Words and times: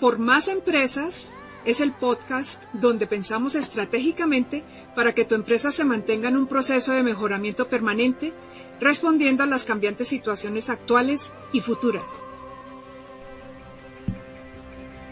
Por 0.00 0.20
Más 0.20 0.46
Empresas 0.46 1.32
es 1.64 1.80
el 1.80 1.90
podcast 1.90 2.62
donde 2.72 3.08
pensamos 3.08 3.56
estratégicamente 3.56 4.62
para 4.94 5.12
que 5.12 5.24
tu 5.24 5.34
empresa 5.34 5.72
se 5.72 5.84
mantenga 5.84 6.28
en 6.28 6.36
un 6.36 6.46
proceso 6.46 6.92
de 6.92 7.02
mejoramiento 7.02 7.68
permanente, 7.68 8.32
respondiendo 8.80 9.42
a 9.42 9.46
las 9.46 9.64
cambiantes 9.64 10.06
situaciones 10.06 10.70
actuales 10.70 11.34
y 11.52 11.62
futuras. 11.62 12.04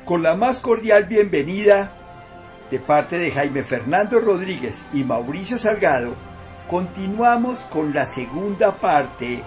Con 0.05 0.23
la 0.23 0.37
más 0.37 0.61
cordial 0.61 1.07
bienvenida 1.07 1.93
de 2.71 2.79
parte 2.79 3.19
de 3.19 3.33
Jaime 3.33 3.65
Fernando 3.65 4.21
Rodríguez 4.21 4.87
y 4.93 5.03
Mauricio 5.03 5.59
Salgado, 5.59 6.15
continuamos 6.71 7.63
con 7.63 7.93
la 7.93 8.07
segunda 8.07 8.77
parte 8.77 9.43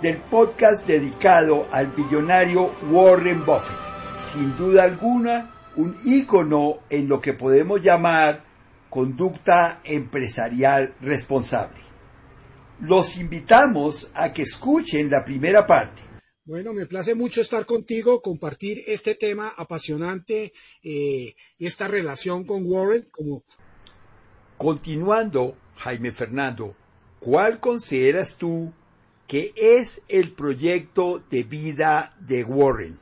del 0.00 0.16
podcast 0.16 0.88
dedicado 0.88 1.68
al 1.70 1.86
billonario 1.86 2.72
Warren 2.90 3.46
Buffett. 3.46 3.91
Sin 4.32 4.56
duda 4.56 4.84
alguna, 4.84 5.54
un 5.76 5.94
ícono 6.06 6.78
en 6.88 7.06
lo 7.06 7.20
que 7.20 7.34
podemos 7.34 7.82
llamar 7.82 8.42
conducta 8.88 9.82
empresarial 9.84 10.94
responsable. 11.02 11.82
Los 12.80 13.18
invitamos 13.18 14.10
a 14.14 14.32
que 14.32 14.42
escuchen 14.42 15.10
la 15.10 15.22
primera 15.22 15.66
parte. 15.66 16.00
Bueno, 16.46 16.72
me 16.72 16.86
place 16.86 17.14
mucho 17.14 17.42
estar 17.42 17.66
contigo, 17.66 18.22
compartir 18.22 18.82
este 18.86 19.16
tema 19.16 19.52
apasionante 19.54 20.54
eh, 20.82 21.34
esta 21.58 21.86
relación 21.86 22.44
con 22.44 22.64
Warren. 22.64 23.08
Como... 23.10 23.44
Continuando, 24.56 25.58
Jaime 25.76 26.10
Fernando, 26.10 26.74
¿cuál 27.20 27.60
consideras 27.60 28.38
tú 28.38 28.72
que 29.26 29.52
es 29.56 30.00
el 30.08 30.32
proyecto 30.32 31.22
de 31.30 31.42
vida 31.42 32.16
de 32.18 32.44
Warren? 32.44 33.01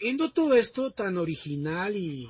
Viendo 0.00 0.32
todo 0.32 0.54
esto 0.54 0.92
tan 0.92 1.18
original 1.18 1.94
y 1.94 2.26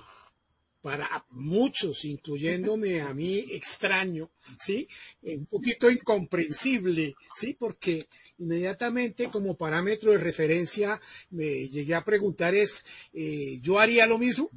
para 0.83 1.25
muchos, 1.31 2.05
incluyéndome 2.05 3.01
a 3.01 3.15
mí, 3.15 3.47
extraño, 3.51 4.31
¿sí? 4.59 4.89
Un 5.23 5.47
poquito 5.47 5.89
incomprensible, 5.89 7.15
¿sí? 7.37 7.55
Porque 7.57 8.09
inmediatamente 8.39 9.31
como 9.31 9.57
parámetro 9.57 10.11
de 10.11 10.19
referencia 10.19 11.01
me 11.31 11.69
llegué 11.69 11.95
a 11.95 12.05
preguntar 12.05 12.57
es, 12.57 12.85
eh, 13.13 13.61
¿yo 13.63 13.79
haría 13.79 14.07
lo 14.07 14.19
mismo? 14.19 14.51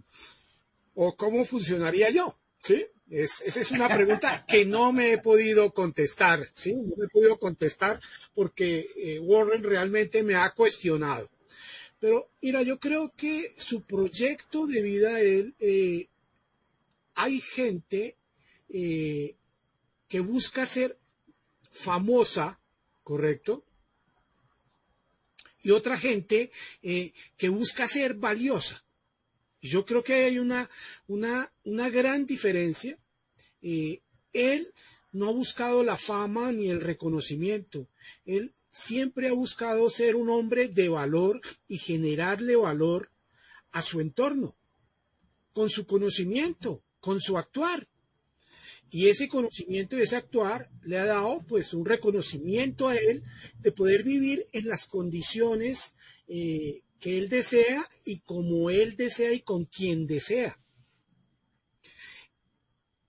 ¿O 0.95 1.15
cómo 1.15 1.45
funcionaría 1.45 2.09
yo? 2.09 2.39
¿Sí? 2.59 2.87
esa 3.09 3.59
es 3.59 3.69
una 3.69 3.93
pregunta 3.93 4.43
que 4.47 4.65
no 4.65 4.91
me 4.91 5.13
he 5.13 5.17
podido 5.19 5.71
contestar, 5.71 6.47
¿sí? 6.53 6.73
No 6.73 6.95
me 6.97 7.05
he 7.05 7.09
podido 7.09 7.37
contestar 7.37 7.99
porque 8.33 8.87
eh, 8.95 9.19
Warren 9.19 9.61
realmente 9.61 10.23
me 10.23 10.33
ha 10.33 10.49
cuestionado. 10.51 11.29
Pero 12.03 12.29
mira, 12.41 12.61
yo 12.63 12.81
creo 12.81 13.13
que 13.15 13.53
su 13.55 13.83
proyecto 13.83 14.67
de 14.67 14.81
vida, 14.81 15.21
él, 15.21 15.55
eh, 15.59 16.09
hay 17.13 17.39
gente 17.39 18.17
eh, 18.67 19.37
que 20.09 20.19
busca 20.19 20.65
ser 20.65 20.99
famosa, 21.71 22.59
¿correcto? 23.03 23.63
Y 25.61 25.71
otra 25.71 25.97
gente 25.97 26.51
que 26.81 27.47
busca 27.47 27.87
ser 27.87 28.15
valiosa. 28.15 28.83
Yo 29.61 29.85
creo 29.85 30.03
que 30.03 30.25
hay 30.25 30.39
una, 30.39 30.69
una, 31.07 31.53
una 31.63 31.89
gran 31.89 32.25
diferencia 32.25 32.99
eh, 33.63 34.01
él 34.33 34.73
no 35.13 35.29
ha 35.29 35.31
buscado 35.31 35.83
la 35.83 35.95
fama 35.95 36.51
ni 36.51 36.69
el 36.69 36.81
reconocimiento. 36.81 37.87
Él 38.25 38.53
siempre 38.73 39.27
ha 39.29 39.33
buscado 39.33 39.87
ser 39.91 40.15
un 40.15 40.31
hombre 40.31 40.67
de 40.67 40.89
valor 40.89 41.39
y 41.67 41.77
generarle 41.77 42.55
valor 42.55 43.11
a 43.71 43.83
su 43.83 44.01
entorno, 44.01 44.57
con 45.53 45.69
su 45.69 45.85
conocimiento, 45.85 46.83
con 46.99 47.21
su 47.21 47.37
actuar. 47.37 47.87
Y 48.89 49.09
ese 49.09 49.27
conocimiento 49.27 49.97
y 49.97 50.01
ese 50.01 50.15
actuar 50.15 50.71
le 50.81 50.97
ha 50.97 51.05
dado 51.05 51.43
pues 51.47 51.73
un 51.73 51.85
reconocimiento 51.85 52.87
a 52.87 52.95
él 52.95 53.23
de 53.59 53.71
poder 53.71 54.03
vivir 54.03 54.47
en 54.51 54.67
las 54.67 54.87
condiciones 54.87 55.95
eh, 56.27 56.81
que 56.99 57.19
él 57.19 57.29
desea 57.29 57.87
y 58.03 58.19
como 58.19 58.71
él 58.71 58.95
desea 58.97 59.33
y 59.33 59.41
con 59.41 59.65
quien 59.65 60.07
desea. 60.07 60.59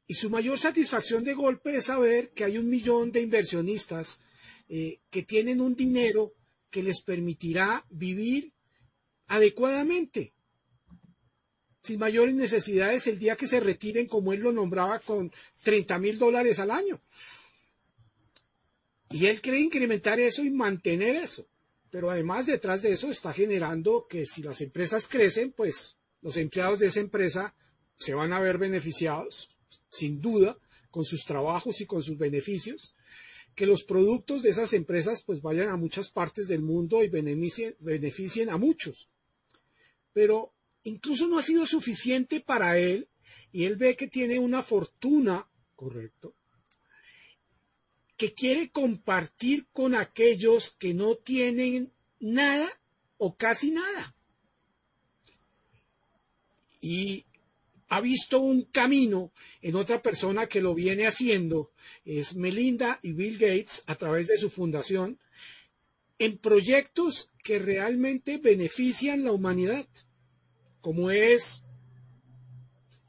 Y 0.07 0.15
su 0.15 0.29
mayor 0.29 0.59
satisfacción 0.59 1.25
de 1.25 1.33
golpe 1.33 1.77
es 1.77 1.87
saber 1.87 2.33
que 2.33 2.45
hay 2.45 2.59
un 2.59 2.69
millón 2.69 3.13
de 3.13 3.23
inversionistas 3.23 4.21
eh, 4.77 4.99
que 5.09 5.23
tienen 5.23 5.61
un 5.61 5.77
dinero 5.77 6.35
que 6.69 6.83
les 6.83 7.05
permitirá 7.05 7.87
vivir 7.91 8.53
adecuadamente, 9.29 10.35
sin 11.81 12.01
mayores 12.01 12.35
necesidades 12.35 13.07
el 13.07 13.21
día 13.21 13.37
que 13.37 13.47
se 13.47 13.61
retiren, 13.61 14.09
como 14.09 14.33
él 14.33 14.41
lo 14.41 14.51
nombraba, 14.51 14.99
con 14.99 15.31
30 15.63 15.97
mil 16.01 16.19
dólares 16.19 16.59
al 16.59 16.73
año. 16.73 17.01
Y 19.11 19.27
él 19.27 19.41
quiere 19.41 19.61
incrementar 19.61 20.19
eso 20.19 20.43
y 20.43 20.51
mantener 20.51 21.15
eso. 21.15 21.47
Pero 21.89 22.11
además 22.11 22.47
detrás 22.47 22.83
de 22.83 22.91
eso 22.91 23.13
está 23.13 23.33
generando 23.33 24.09
que 24.11 24.27
si 24.27 24.43
las 24.43 24.61
empresas 24.61 25.07
crecen, 25.07 25.53
pues 25.53 25.99
los 26.21 26.37
empleados 26.37 26.81
de 26.81 26.89
esa 26.89 26.99
empresa 26.99 27.55
se 27.97 28.13
van 28.15 28.33
a 28.33 28.41
ver 28.41 28.59
beneficiados 28.59 29.51
sin 29.89 30.21
duda, 30.21 30.59
con 30.91 31.05
sus 31.05 31.25
trabajos 31.25 31.81
y 31.81 31.87
con 31.87 32.03
sus 32.03 32.19
beneficios, 32.19 32.97
que 33.55 33.67
los 33.67 33.85
productos 33.85 34.43
de 34.43 34.51
esas 34.51 34.73
empresas 34.73 35.23
pues 35.25 35.41
vayan 35.41 35.69
a 35.69 35.77
muchas 35.77 36.11
partes 36.11 36.49
del 36.49 36.63
mundo 36.63 37.03
y 37.03 37.09
beneficien, 37.09 37.77
beneficien 37.79 38.51
a 38.51 38.57
muchos. 38.57 39.09
Pero 40.13 40.53
incluso 40.83 41.29
no 41.29 41.39
ha 41.39 41.43
sido 41.43 41.67
suficiente 41.67 42.41
para 42.41 42.79
él 42.79 43.09
y 43.53 43.65
él 43.65 43.77
ve 43.77 43.97
que 43.97 44.09
tiene 44.09 44.39
una 44.39 44.63
fortuna, 44.63 45.49
correcto, 45.77 46.35
que 48.17 48.33
quiere 48.33 48.71
compartir 48.71 49.67
con 49.73 49.95
aquellos 49.95 50.71
que 50.79 50.95
no 50.95 51.17
tienen 51.17 51.93
nada 52.21 52.69
o 53.19 53.37
casi 53.37 53.71
nada. 53.71 54.17
Y 56.81 57.25
ha 57.95 58.01
visto 58.01 58.41
un 58.41 58.63
camino 58.63 59.33
en 59.63 59.77
otra 59.77 60.03
persona 60.03 60.49
que 60.49 60.61
lo 60.61 60.75
viene 60.75 61.07
haciendo, 61.07 61.71
es 62.05 62.35
Melinda 62.35 62.99
y 63.03 63.13
Bill 63.13 63.39
Gates 63.39 63.85
a 63.87 63.95
través 63.95 64.27
de 64.27 64.37
su 64.37 64.51
fundación, 64.51 65.21
en 66.19 66.37
proyectos 66.39 67.31
que 67.45 67.61
realmente 67.61 68.39
benefician 68.39 69.23
la 69.23 69.31
humanidad, 69.31 69.87
como 70.81 71.13
es 71.13 71.63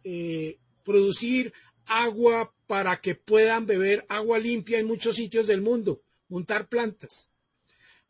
eh, 0.03 0.59
producir 0.83 1.51
agua 1.87 2.53
para 2.67 3.01
que 3.01 3.15
puedan 3.15 3.65
beber 3.65 4.05
agua 4.07 4.37
limpia 4.37 4.77
en 4.77 4.85
muchos 4.85 5.15
sitios 5.15 5.47
del 5.47 5.61
mundo, 5.61 6.03
montar 6.29 6.67
plantas, 6.67 7.31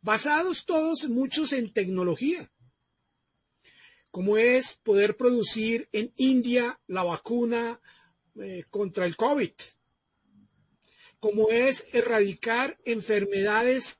basados 0.02 0.66
todos 0.66 1.08
muchos 1.08 1.54
en 1.54 1.72
tecnología 1.72 2.52
como 4.16 4.38
es 4.38 4.76
poder 4.76 5.18
producir 5.18 5.90
en 5.92 6.14
India 6.16 6.80
la 6.88 7.04
vacuna 7.04 7.82
eh, 8.40 8.64
contra 8.70 9.06
el 9.06 9.18
COVID, 9.18 9.52
como 11.20 11.50
es 11.50 11.88
erradicar 11.92 12.78
enfermedades 12.86 14.00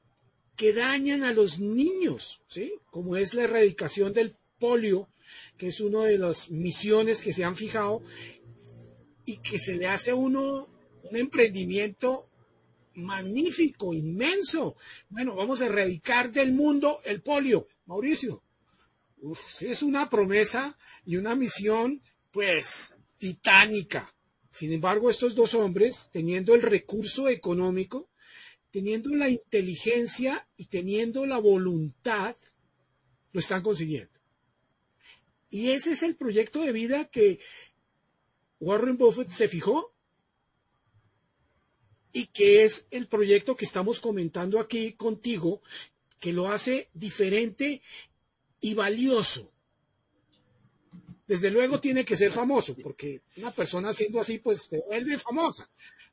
que 0.56 0.72
dañan 0.72 1.26
a 1.26 1.34
los 1.34 1.60
niños, 1.60 2.42
¿sí? 2.48 2.76
como 2.92 3.18
es 3.18 3.34
la 3.34 3.44
erradicación 3.44 4.14
del 4.14 4.38
polio, 4.58 5.10
que 5.58 5.68
es 5.68 5.82
una 5.82 6.06
de 6.06 6.18
las 6.18 6.50
misiones 6.50 7.22
que 7.22 7.34
se 7.34 7.44
han 7.44 7.58
fijado 7.58 8.02
y 9.26 9.40
que 9.40 9.60
se 9.60 9.76
le 9.76 9.88
hace 9.88 10.12
a 10.12 10.16
uno 10.16 10.70
un 11.12 11.18
emprendimiento 11.18 12.30
magnífico, 12.94 13.94
inmenso. 13.94 14.78
Bueno, 15.10 15.36
vamos 15.36 15.62
a 15.62 15.66
erradicar 15.66 16.32
del 16.32 16.54
mundo 16.54 17.02
el 17.04 17.22
polio, 17.22 17.68
Mauricio 17.86 18.45
es 19.62 19.84
una 19.84 20.10
promesa 20.10 20.78
y 21.06 21.18
una 21.18 21.36
misión, 21.36 22.02
pues, 22.32 22.96
titánica. 23.18 24.14
Sin 24.52 24.72
embargo, 24.72 25.10
estos 25.10 25.36
dos 25.36 25.54
hombres, 25.54 26.10
teniendo 26.12 26.56
el 26.56 26.62
recurso 26.62 27.28
económico, 27.30 28.10
teniendo 28.72 29.10
la 29.10 29.30
inteligencia 29.30 30.48
y 30.58 30.66
teniendo 30.66 31.26
la 31.26 31.38
voluntad, 31.38 32.36
lo 33.32 33.40
están 33.40 33.64
consiguiendo. 33.64 34.20
Y 35.50 35.72
ese 35.72 35.94
es 35.94 36.04
el 36.04 36.16
proyecto 36.16 36.62
de 36.62 36.72
vida 36.72 37.06
que 37.06 37.40
Warren 38.60 38.98
Buffett 38.98 39.30
se 39.30 39.48
fijó 39.48 39.94
y 42.12 42.28
que 42.28 42.64
es 42.64 42.88
el 42.92 43.08
proyecto 43.08 43.56
que 43.56 43.66
estamos 43.66 44.00
comentando 44.00 44.60
aquí 44.60 44.94
contigo, 44.94 45.62
que 46.20 46.34
lo 46.34 46.50
hace 46.50 46.90
diferente 46.94 47.82
y 48.66 48.74
valioso. 48.74 49.52
Desde 51.28 51.52
luego 51.52 51.80
tiene 51.80 52.04
que 52.04 52.16
ser 52.16 52.32
famoso, 52.32 52.76
porque 52.82 53.22
una 53.38 53.52
persona 53.52 53.94
siendo 53.94 54.20
así, 54.20 54.40
pues 54.40 54.64
se 54.64 54.80
vuelve 54.80 55.20
famosa. 55.20 55.70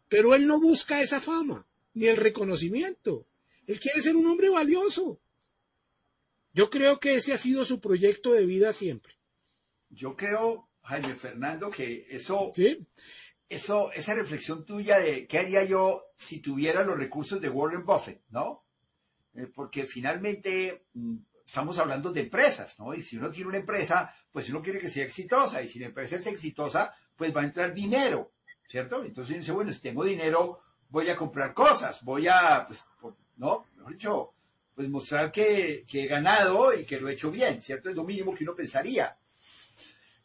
Pero 0.07 0.35
él 0.35 0.47
no 0.47 0.61
busca 0.61 1.01
esa 1.01 1.19
fama, 1.19 1.67
ni 1.95 2.09
el 2.09 2.19
reconocimiento. 2.19 3.27
Él 3.67 3.81
quiere 3.81 4.03
ser 4.03 4.17
un 4.17 4.27
hombre 4.27 4.51
valioso. 4.51 5.19
Yo 6.53 6.69
creo 6.69 7.01
que 7.01 7.15
ese 7.15 7.33
ha 7.33 7.39
sido 7.39 7.65
su 7.65 7.81
proyecto 7.81 8.35
de 8.35 8.45
vida 8.45 8.75
siempre. 8.75 9.15
Yo 9.89 10.15
creo, 10.15 10.69
Jaime 10.83 11.15
Fernando, 11.15 11.71
que 11.71 12.05
eso, 12.11 12.53
¿Sí? 12.55 12.87
eso, 13.49 13.91
esa 13.93 14.13
reflexión 14.13 14.67
tuya 14.67 14.99
de 14.99 15.27
qué 15.27 15.39
haría 15.39 15.65
yo 15.65 16.05
si 16.19 16.41
tuviera 16.41 16.85
los 16.85 16.99
recursos 16.99 17.41
de 17.41 17.49
Warren 17.49 17.87
Buffett, 17.87 18.21
¿no? 18.29 18.67
Eh, 19.35 19.47
porque 19.47 19.87
finalmente 19.87 20.85
mm, 20.93 21.17
estamos 21.45 21.79
hablando 21.79 22.13
de 22.13 22.21
empresas, 22.21 22.79
¿no? 22.79 22.95
Y 22.95 23.03
si 23.03 23.17
uno 23.17 23.31
tiene 23.31 23.49
una 23.49 23.59
empresa, 23.59 24.15
pues 24.31 24.49
uno 24.51 24.63
quiere 24.63 24.79
que 24.79 24.91
sea 24.91 25.05
exitosa, 25.05 25.63
y 25.63 25.69
si 25.69 25.79
la 25.79 25.87
empresa 25.87 26.17
es 26.17 26.27
exitosa, 26.27 26.95
pues 27.17 27.35
va 27.35 27.43
a 27.43 27.45
entrar 27.45 27.75
dinero, 27.75 28.33
¿cierto? 28.69 29.05
Entonces 29.05 29.39
dice, 29.39 29.53
bueno, 29.53 29.73
si 29.73 29.81
tengo 29.81 30.05
dinero, 30.05 30.61
voy 30.89 31.09
a 31.09 31.17
comprar 31.17 31.55
cosas, 31.55 32.03
voy 32.05 32.29
a, 32.29 32.67
pues, 32.67 32.85
¿no? 33.37 33.67
Mejor 33.77 33.93
dicho, 33.93 34.35
pues 34.75 34.89
mostrar 34.89 35.31
que, 35.31 35.85
que 35.87 36.05
he 36.05 36.07
ganado 36.07 36.75
y 36.75 36.85
que 36.85 37.01
lo 37.01 37.09
he 37.09 37.15
hecho 37.15 37.31
bien, 37.31 37.61
¿cierto? 37.61 37.91
Es 37.91 37.97
lo 37.97 38.05
mínimo 38.05 38.35
que 38.35 38.45
uno 38.45 38.55
pensaría. 38.55 39.17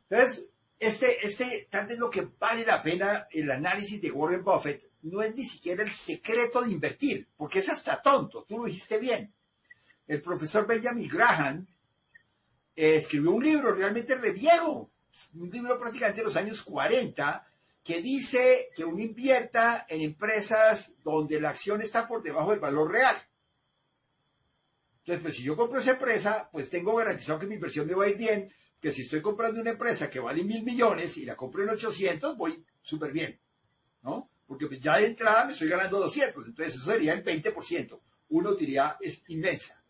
Entonces, 0.09 0.49
este, 0.79 1.25
este, 1.25 1.67
tal 1.69 1.87
vez 1.87 1.97
lo 1.97 2.09
que 2.09 2.27
vale 2.39 2.65
la 2.65 2.81
pena 2.81 3.27
el 3.31 3.49
análisis 3.49 4.01
de 4.01 4.11
Warren 4.11 4.43
Buffett 4.43 4.91
no 5.01 5.21
es 5.21 5.35
ni 5.35 5.45
siquiera 5.45 5.83
el 5.83 5.91
secreto 5.91 6.61
de 6.61 6.71
invertir, 6.71 7.27
porque 7.35 7.59
es 7.59 7.69
hasta 7.69 8.01
tonto, 8.01 8.43
tú 8.43 8.59
lo 8.59 8.65
dijiste 8.65 8.99
bien. 8.99 9.33
El 10.07 10.21
profesor 10.21 10.65
Benjamin 10.65 11.09
Graham 11.09 11.67
eh, 12.75 12.95
escribió 12.95 13.31
un 13.31 13.43
libro 13.43 13.73
realmente 13.73 14.15
re 14.15 14.31
viejo, 14.31 14.91
un 15.35 15.49
libro 15.49 15.77
prácticamente 15.79 16.21
de 16.21 16.25
los 16.25 16.35
años 16.35 16.61
40, 16.63 17.45
que 17.83 18.01
dice 18.01 18.69
que 18.75 18.85
uno 18.85 18.99
invierta 19.01 19.85
en 19.89 20.01
empresas 20.01 20.93
donde 21.03 21.39
la 21.39 21.49
acción 21.49 21.81
está 21.81 22.07
por 22.07 22.21
debajo 22.21 22.51
del 22.51 22.59
valor 22.59 22.91
real. 22.91 23.15
Entonces, 24.99 25.23
pues 25.23 25.35
si 25.35 25.43
yo 25.43 25.55
compro 25.55 25.79
esa 25.79 25.91
empresa, 25.91 26.49
pues 26.51 26.69
tengo 26.69 26.95
garantizado 26.95 27.39
que 27.39 27.47
mi 27.47 27.55
inversión 27.55 27.87
me 27.87 27.93
va 27.93 28.03
a 28.03 28.09
ir 28.09 28.17
bien, 28.17 28.53
que 28.79 28.91
si 28.91 29.03
estoy 29.03 29.21
comprando 29.21 29.61
una 29.61 29.71
empresa 29.71 30.09
que 30.09 30.19
vale 30.19 30.43
mil 30.43 30.63
millones 30.63 31.15
y 31.17 31.25
la 31.25 31.35
compro 31.35 31.63
en 31.63 31.69
800, 31.69 32.37
voy 32.37 32.63
súper 32.81 33.11
bien, 33.11 33.39
¿no? 34.03 34.29
Porque 34.45 34.67
pues, 34.67 34.79
ya 34.81 34.97
de 34.97 35.07
entrada 35.07 35.45
me 35.45 35.53
estoy 35.53 35.69
ganando 35.69 35.99
200, 35.99 36.47
entonces 36.47 36.75
eso 36.75 36.91
sería 36.91 37.13
el 37.13 37.23
20%. 37.23 37.99
Una 38.29 38.49
utilidad 38.49 38.97
es 38.99 39.23
inmensa. 39.29 39.81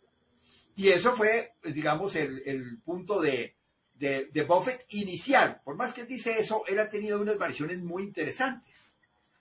Y 0.77 0.89
eso 0.89 1.11
fue, 1.13 1.55
pues, 1.59 1.73
digamos, 1.73 2.15
el, 2.15 2.43
el 2.45 2.79
punto 2.83 3.19
de, 3.19 3.57
de, 3.95 4.29
de 4.31 4.43
Buffett 4.43 4.85
inicial. 4.89 5.59
Por 5.65 5.75
más 5.75 5.91
que 5.91 6.01
él 6.01 6.07
dice 6.07 6.39
eso, 6.39 6.63
él 6.67 6.77
ha 6.77 6.87
tenido 6.87 7.19
unas 7.19 7.39
variaciones 7.39 7.79
muy 7.79 8.03
interesantes. 8.03 8.95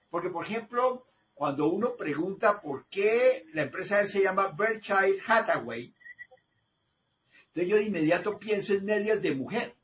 Porque, 0.08 0.30
por 0.30 0.46
ejemplo, 0.46 1.06
cuando 1.34 1.68
uno 1.68 1.94
pregunta 1.94 2.62
por 2.62 2.86
qué 2.86 3.44
la 3.52 3.64
empresa 3.64 3.96
de 3.96 4.04
él 4.04 4.08
se 4.08 4.22
llama 4.22 4.54
Berkshire 4.56 5.18
Hathaway, 5.26 5.94
entonces 7.48 7.70
yo 7.70 7.76
de 7.76 7.82
inmediato 7.84 8.38
pienso 8.38 8.72
en 8.72 8.86
medias 8.86 9.20
de 9.20 9.34
mujer. 9.34 9.76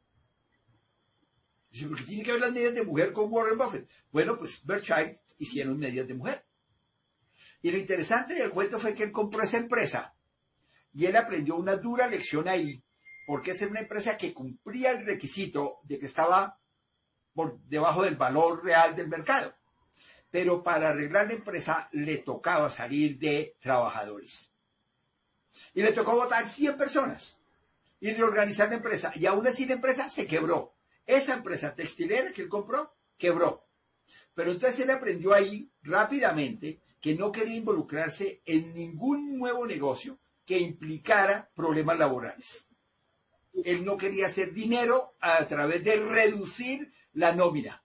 Dice, 1.71 1.87
¿por 1.87 1.99
qué 1.99 2.05
tiene 2.05 2.23
que 2.23 2.33
ver 2.33 2.41
las 2.41 2.53
medias 2.53 2.75
de 2.75 2.85
mujer 2.85 3.13
con 3.13 3.31
Warren 3.31 3.59
Buffett? 3.59 3.91
Bueno, 4.11 4.39
pues 4.39 4.65
Berkshire 4.65 5.21
hicieron 5.37 5.79
medias 5.79 6.09
de 6.09 6.15
mujer. 6.15 6.47
Y 7.61 7.71
lo 7.71 7.77
interesante 7.77 8.33
del 8.33 8.51
cuento 8.53 8.79
fue 8.79 8.95
que 8.95 9.03
él 9.03 9.13
compró 9.13 9.43
esa 9.43 9.59
empresa 9.59 10.15
y 10.95 11.07
él 11.07 11.17
aprendió 11.17 11.57
una 11.57 11.77
dura 11.77 12.07
lección 12.07 12.49
ahí, 12.49 12.83
porque 13.27 13.53
es 13.53 13.63
una 13.63 13.81
empresa 13.81 14.17
que 14.17 14.35
cumplía 14.35 14.91
el 14.91 15.07
requisito 15.07 15.81
de 15.85 15.99
que 15.99 16.07
estaba 16.07 16.59
por 17.35 17.59
debajo 17.63 18.03
del 18.03 18.17
valor 18.17 18.65
real 18.65 18.95
del 18.95 19.09
mercado. 19.09 19.55
Pero 20.31 20.63
para 20.63 20.91
arreglar 20.91 21.27
la 21.27 21.35
empresa 21.35 21.89
le 21.93 22.19
tocaba 22.19 22.71
salir 22.71 23.19
de 23.19 23.57
trabajadores. 23.61 24.51
Y 25.75 25.83
le 25.83 25.93
tocó 25.93 26.13
votar 26.13 26.47
100 26.47 26.77
personas 26.77 27.39
y 28.01 28.13
reorganizar 28.13 28.69
la 28.69 28.77
empresa. 28.77 29.13
Y 29.15 29.27
aún 29.27 29.47
así 29.47 29.67
la 29.67 29.75
empresa 29.75 30.11
se 30.11 30.27
quebró. 30.27 30.75
Esa 31.07 31.35
empresa 31.35 31.75
textilera 31.75 32.33
que 32.33 32.43
él 32.43 32.49
compró, 32.49 32.95
quebró. 33.19 33.67
Pero 34.35 34.53
entonces 34.53 34.81
él 34.81 34.91
aprendió 34.91 35.35
ahí 35.35 35.71
rápidamente 35.83 36.81
que 37.01 37.15
no 37.15 37.33
quería 37.33 37.57
involucrarse 37.57 38.41
en 38.47 38.75
ningún 38.75 39.39
nuevo 39.39 39.67
negocio 39.67 40.19
que 40.53 40.59
implicara 40.59 41.51
problemas 41.55 41.99
laborales. 41.99 42.69
Él 43.65 43.87
no 43.87 43.97
quería 43.97 44.27
hacer 44.27 44.53
dinero 44.53 45.15
a 45.19 45.49
través 45.49 45.83
de 45.83 45.97
reducir 45.97 46.93
la 47.15 47.35
nómina. 47.35 47.83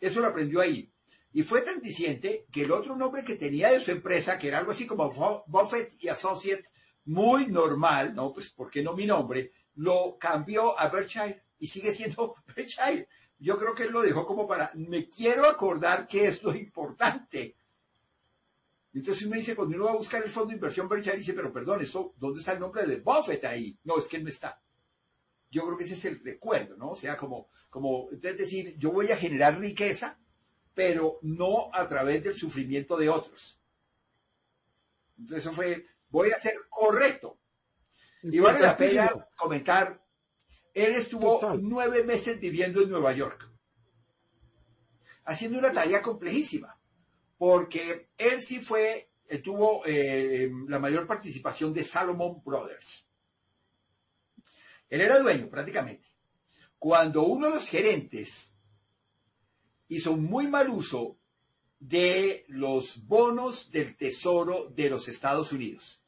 Eso 0.00 0.18
lo 0.18 0.26
aprendió 0.26 0.60
ahí. 0.60 0.92
Y 1.32 1.44
fue 1.44 1.60
tan 1.60 1.80
diciente 1.80 2.46
que 2.50 2.62
el 2.62 2.72
otro 2.72 2.96
nombre 2.96 3.22
que 3.22 3.36
tenía 3.36 3.70
de 3.70 3.78
su 3.78 3.92
empresa, 3.92 4.36
que 4.40 4.48
era 4.48 4.58
algo 4.58 4.72
así 4.72 4.88
como 4.88 5.08
Buffett 5.46 5.94
y 6.00 6.08
Associates, 6.08 6.72
muy 7.04 7.46
normal, 7.46 8.12
¿no? 8.12 8.32
Pues, 8.32 8.50
¿por 8.50 8.72
qué 8.72 8.82
no 8.82 8.94
mi 8.94 9.06
nombre? 9.06 9.52
Lo 9.76 10.18
cambió 10.18 10.76
a 10.76 10.88
Berkshire 10.88 11.44
y 11.60 11.68
sigue 11.68 11.92
siendo 11.92 12.34
Berkshire. 12.56 13.06
Yo 13.38 13.56
creo 13.56 13.72
que 13.72 13.84
él 13.84 13.92
lo 13.92 14.02
dejó 14.02 14.26
como 14.26 14.48
para, 14.48 14.72
me 14.74 15.08
quiero 15.08 15.46
acordar 15.46 16.08
que 16.08 16.26
es 16.26 16.42
lo 16.42 16.52
importante. 18.94 18.98
Entonces 18.98 19.26
uno 19.26 19.36
dice, 19.36 19.56
cuando 19.56 19.76
uno 19.76 19.84
va 19.86 19.92
a 19.92 19.96
buscar 19.96 20.22
el 20.22 20.30
fondo 20.30 20.50
de 20.50 20.54
inversión 20.54 20.88
Berkshire, 20.88 21.18
dice, 21.18 21.34
pero 21.34 21.52
perdón, 21.52 21.82
eso, 21.82 22.14
¿dónde 22.16 22.40
está 22.40 22.52
el 22.52 22.60
nombre 22.60 22.86
de 22.86 22.96
Buffett 22.96 23.44
ahí? 23.44 23.78
No, 23.84 23.98
es 23.98 24.06
que 24.06 24.16
él 24.16 24.24
no 24.24 24.30
está. 24.30 24.60
Yo 25.50 25.64
creo 25.64 25.76
que 25.76 25.84
ese 25.84 25.94
es 25.94 26.04
el 26.04 26.22
recuerdo, 26.22 26.76
¿no? 26.76 26.90
O 26.90 26.96
sea, 26.96 27.16
como, 27.16 27.48
como, 27.70 28.08
entonces 28.10 28.38
decir, 28.38 28.78
yo 28.78 28.92
voy 28.92 29.10
a 29.10 29.16
generar 29.16 29.58
riqueza, 29.58 30.18
pero 30.74 31.18
no 31.22 31.70
a 31.72 31.88
través 31.88 32.22
del 32.22 32.34
sufrimiento 32.34 32.96
de 32.96 33.08
otros. 33.08 33.60
Entonces 35.18 35.46
eso 35.46 35.54
fue, 35.54 35.86
voy 36.08 36.30
a 36.30 36.38
ser 36.38 36.54
correcto. 36.68 37.38
Y 38.22 38.38
vale 38.38 38.60
la 38.60 38.76
pena 38.76 39.12
comentar, 39.36 40.02
él 40.72 40.94
estuvo 40.94 41.38
Total. 41.38 41.60
nueve 41.62 42.04
meses 42.04 42.40
viviendo 42.40 42.82
en 42.82 42.90
Nueva 42.90 43.12
York, 43.12 43.48
haciendo 45.24 45.58
una 45.58 45.72
tarea 45.72 46.00
complejísima, 46.00 46.73
porque 47.36 48.10
él 48.16 48.40
sí 48.40 48.60
fue, 48.60 49.10
él 49.26 49.42
tuvo 49.42 49.82
eh, 49.86 50.50
la 50.68 50.78
mayor 50.78 51.06
participación 51.06 51.72
de 51.72 51.84
Salomon 51.84 52.42
Brothers. 52.44 53.06
Él 54.88 55.00
era 55.00 55.18
dueño 55.18 55.48
prácticamente. 55.48 56.08
Cuando 56.78 57.22
uno 57.22 57.48
de 57.48 57.54
los 57.54 57.68
gerentes 57.68 58.52
hizo 59.88 60.16
muy 60.16 60.46
mal 60.46 60.68
uso 60.68 61.18
de 61.78 62.44
los 62.48 63.06
bonos 63.06 63.70
del 63.70 63.96
Tesoro 63.96 64.70
de 64.70 64.90
los 64.90 65.08
Estados 65.08 65.52
Unidos. 65.52 66.02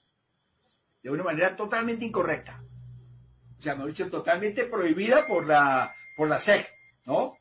De 1.02 1.10
una 1.10 1.24
manera 1.24 1.56
totalmente 1.56 2.04
incorrecta. 2.04 2.62
O 3.58 3.62
sea, 3.62 3.74
me 3.74 3.84
he 3.84 3.88
dicho, 3.88 4.08
totalmente 4.10 4.64
prohibida 4.64 5.26
por 5.26 5.46
la, 5.46 5.94
por 6.16 6.28
la 6.28 6.40
SEC, 6.40 6.70
¿no? 7.04 7.36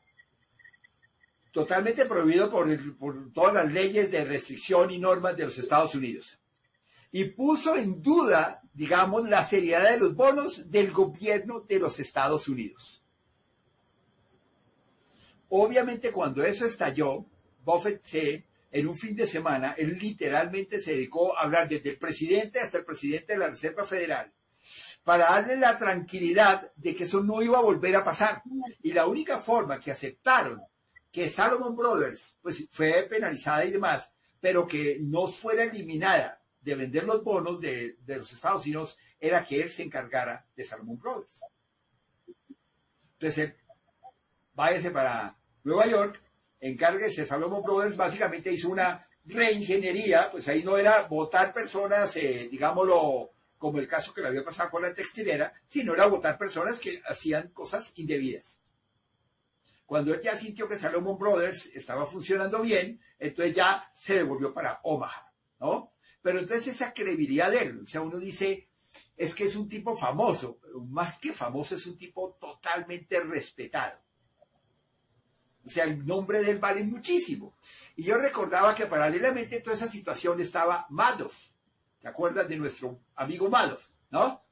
Totalmente 1.56 2.04
prohibido 2.04 2.50
por, 2.50 3.32
todas 3.32 3.54
las 3.54 3.72
leyes 3.72 4.10
de 4.10 4.26
restricción 4.26 4.90
y 4.90 4.98
normas 4.98 5.38
de 5.38 5.44
los 5.44 5.56
Estados 5.56 5.94
Unidos. 5.94 6.38
Y 7.10 7.24
puso 7.30 7.76
en 7.76 8.02
duda, 8.02 8.60
digamos, 8.74 9.26
la 9.26 9.42
seriedad 9.42 9.90
de 9.90 9.98
los 9.98 10.14
bonos 10.14 10.70
del 10.70 10.92
gobierno 10.92 11.60
de 11.60 11.78
los 11.78 11.98
Estados 11.98 12.46
Unidos. 12.48 13.02
Obviamente 15.48 16.12
cuando 16.12 16.44
eso 16.44 16.66
estalló, 16.66 17.24
Buffett 17.64 18.04
se, 18.04 18.46
en 18.70 18.86
un 18.86 18.94
fin 18.94 19.16
de 19.16 19.26
semana, 19.26 19.74
él 19.78 19.98
literalmente 19.98 20.78
se 20.78 20.90
dedicó 20.90 21.38
a 21.38 21.44
hablar 21.44 21.70
desde 21.70 21.88
el 21.88 21.96
presidente 21.96 22.60
hasta 22.60 22.76
el 22.76 22.84
presidente 22.84 23.32
de 23.32 23.38
la 23.38 23.48
Reserva 23.48 23.86
Federal 23.86 24.30
para 25.04 25.30
darle 25.30 25.56
la 25.56 25.78
tranquilidad 25.78 26.70
de 26.76 26.94
que 26.94 27.04
eso 27.04 27.22
no 27.22 27.40
iba 27.40 27.56
a 27.56 27.62
volver 27.62 27.96
a 27.96 28.04
pasar. 28.04 28.42
Y 28.82 28.92
la 28.92 29.06
única 29.06 29.38
forma 29.38 29.80
que 29.80 29.90
aceptaron 29.90 30.60
que 31.16 31.30
Salomon 31.30 31.74
Brothers 31.74 32.36
pues, 32.42 32.68
fue 32.70 33.04
penalizada 33.04 33.64
y 33.64 33.70
demás, 33.70 34.12
pero 34.38 34.66
que 34.66 34.98
no 35.00 35.26
fuera 35.26 35.64
eliminada 35.64 36.42
de 36.60 36.74
vender 36.74 37.04
los 37.04 37.24
bonos 37.24 37.58
de, 37.58 37.96
de 38.04 38.18
los 38.18 38.30
Estados 38.34 38.66
Unidos, 38.66 38.98
era 39.18 39.42
que 39.42 39.62
él 39.62 39.70
se 39.70 39.82
encargara 39.82 40.46
de 40.54 40.62
Salomon 40.62 40.98
Brothers. 40.98 41.40
Entonces 43.14 43.38
él 43.38 43.56
váyase 44.52 44.90
para 44.90 45.38
Nueva 45.64 45.86
York, 45.86 46.20
encárguese 46.60 47.22
de 47.22 47.26
Salomon 47.26 47.62
Brothers, 47.62 47.96
básicamente 47.96 48.52
hizo 48.52 48.68
una 48.68 49.08
reingeniería, 49.24 50.30
pues 50.30 50.46
ahí 50.48 50.62
no 50.62 50.76
era 50.76 51.04
votar 51.04 51.54
personas, 51.54 52.14
eh, 52.16 52.46
digámoslo, 52.50 53.32
como 53.56 53.78
el 53.78 53.88
caso 53.88 54.12
que 54.12 54.20
le 54.20 54.28
había 54.28 54.44
pasado 54.44 54.68
con 54.68 54.82
la 54.82 54.92
textilera, 54.92 55.54
sino 55.66 55.94
era 55.94 56.08
votar 56.08 56.36
personas 56.36 56.78
que 56.78 57.00
hacían 57.06 57.48
cosas 57.54 57.94
indebidas. 57.94 58.60
Cuando 59.86 60.12
él 60.12 60.20
ya 60.20 60.36
sintió 60.36 60.68
que 60.68 60.76
Salomon 60.76 61.16
Brothers 61.16 61.66
estaba 61.66 62.04
funcionando 62.06 62.60
bien, 62.60 63.00
entonces 63.18 63.54
ya 63.54 63.90
se 63.94 64.14
devolvió 64.14 64.52
para 64.52 64.80
Omaha, 64.82 65.32
¿no? 65.60 65.92
Pero 66.20 66.40
entonces 66.40 66.66
esa 66.74 66.92
credibilidad 66.92 67.52
de 67.52 67.58
él, 67.58 67.80
o 67.84 67.86
sea, 67.86 68.02
uno 68.02 68.18
dice, 68.18 68.68
es 69.16 69.34
que 69.34 69.44
es 69.44 69.54
un 69.54 69.68
tipo 69.68 69.96
famoso, 69.96 70.58
pero 70.60 70.80
más 70.80 71.18
que 71.18 71.32
famoso 71.32 71.76
es 71.76 71.86
un 71.86 71.96
tipo 71.96 72.36
totalmente 72.40 73.20
respetado. 73.20 73.98
O 75.64 75.68
sea, 75.68 75.84
el 75.84 76.04
nombre 76.04 76.40
de 76.40 76.50
él 76.50 76.58
vale 76.58 76.84
muchísimo. 76.84 77.56
Y 77.96 78.04
yo 78.04 78.18
recordaba 78.18 78.74
que 78.74 78.86
paralelamente 78.86 79.56
a 79.56 79.62
toda 79.62 79.74
esa 79.74 79.88
situación 79.88 80.40
estaba 80.40 80.86
Madoff. 80.90 81.50
¿Te 82.00 82.08
acuerdas 82.08 82.48
de 82.48 82.56
nuestro 82.56 83.00
amigo 83.16 83.48
Madoff? 83.48 83.88
¿No? 84.10 84.45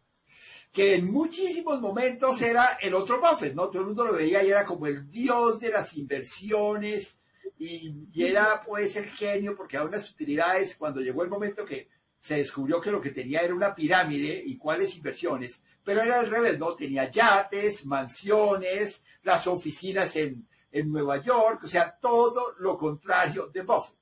Que 0.75 0.97
en 0.97 1.13
muchísimos 1.13 1.81
momentos 1.81 2.43
era 2.43 2.77
el 2.83 2.95
otro 2.95 3.21
Buffett, 3.21 3.55
¿no? 3.55 3.69
Todo 3.69 3.83
el 3.83 3.87
mundo 3.87 4.07
lo 4.07 4.15
veía 4.15 4.43
y 4.43 4.51
era 4.51 4.65
como 4.65 4.89
el 4.89 5.09
dios 5.09 5.61
de 5.61 5.69
las 5.69 5.97
inversiones 5.97 7.21
y, 7.57 7.95
era 8.17 8.61
pues 8.61 8.97
el 8.97 9.09
genio 9.09 9.55
porque 9.55 9.77
daba 9.77 9.89
unas 9.89 10.11
utilidades 10.11 10.75
cuando 10.77 11.01
llegó 11.01 11.23
el 11.23 11.31
momento 11.31 11.65
que 11.65 11.89
se 12.19 12.39
descubrió 12.39 12.81
que 12.81 12.91
lo 12.91 13.01
que 13.01 13.13
tenía 13.13 13.43
era 13.43 13.55
una 13.55 13.73
pirámide 13.73 14.43
y 14.45 14.59
cuáles 14.59 14.97
inversiones, 14.97 15.63
pero 15.85 16.03
era 16.03 16.19
al 16.19 16.29
revés, 16.29 16.59
¿no? 16.59 16.75
Tenía 16.75 17.09
yates, 17.09 17.87
mansiones, 17.87 19.05
las 19.23 19.47
oficinas 19.47 20.17
en, 20.17 20.49
en 20.73 20.91
Nueva 20.91 21.19
York, 21.23 21.63
o 21.63 21.69
sea, 21.69 21.97
todo 22.01 22.57
lo 22.59 22.77
contrario 22.77 23.47
de 23.47 23.63
Buffett. 23.63 23.95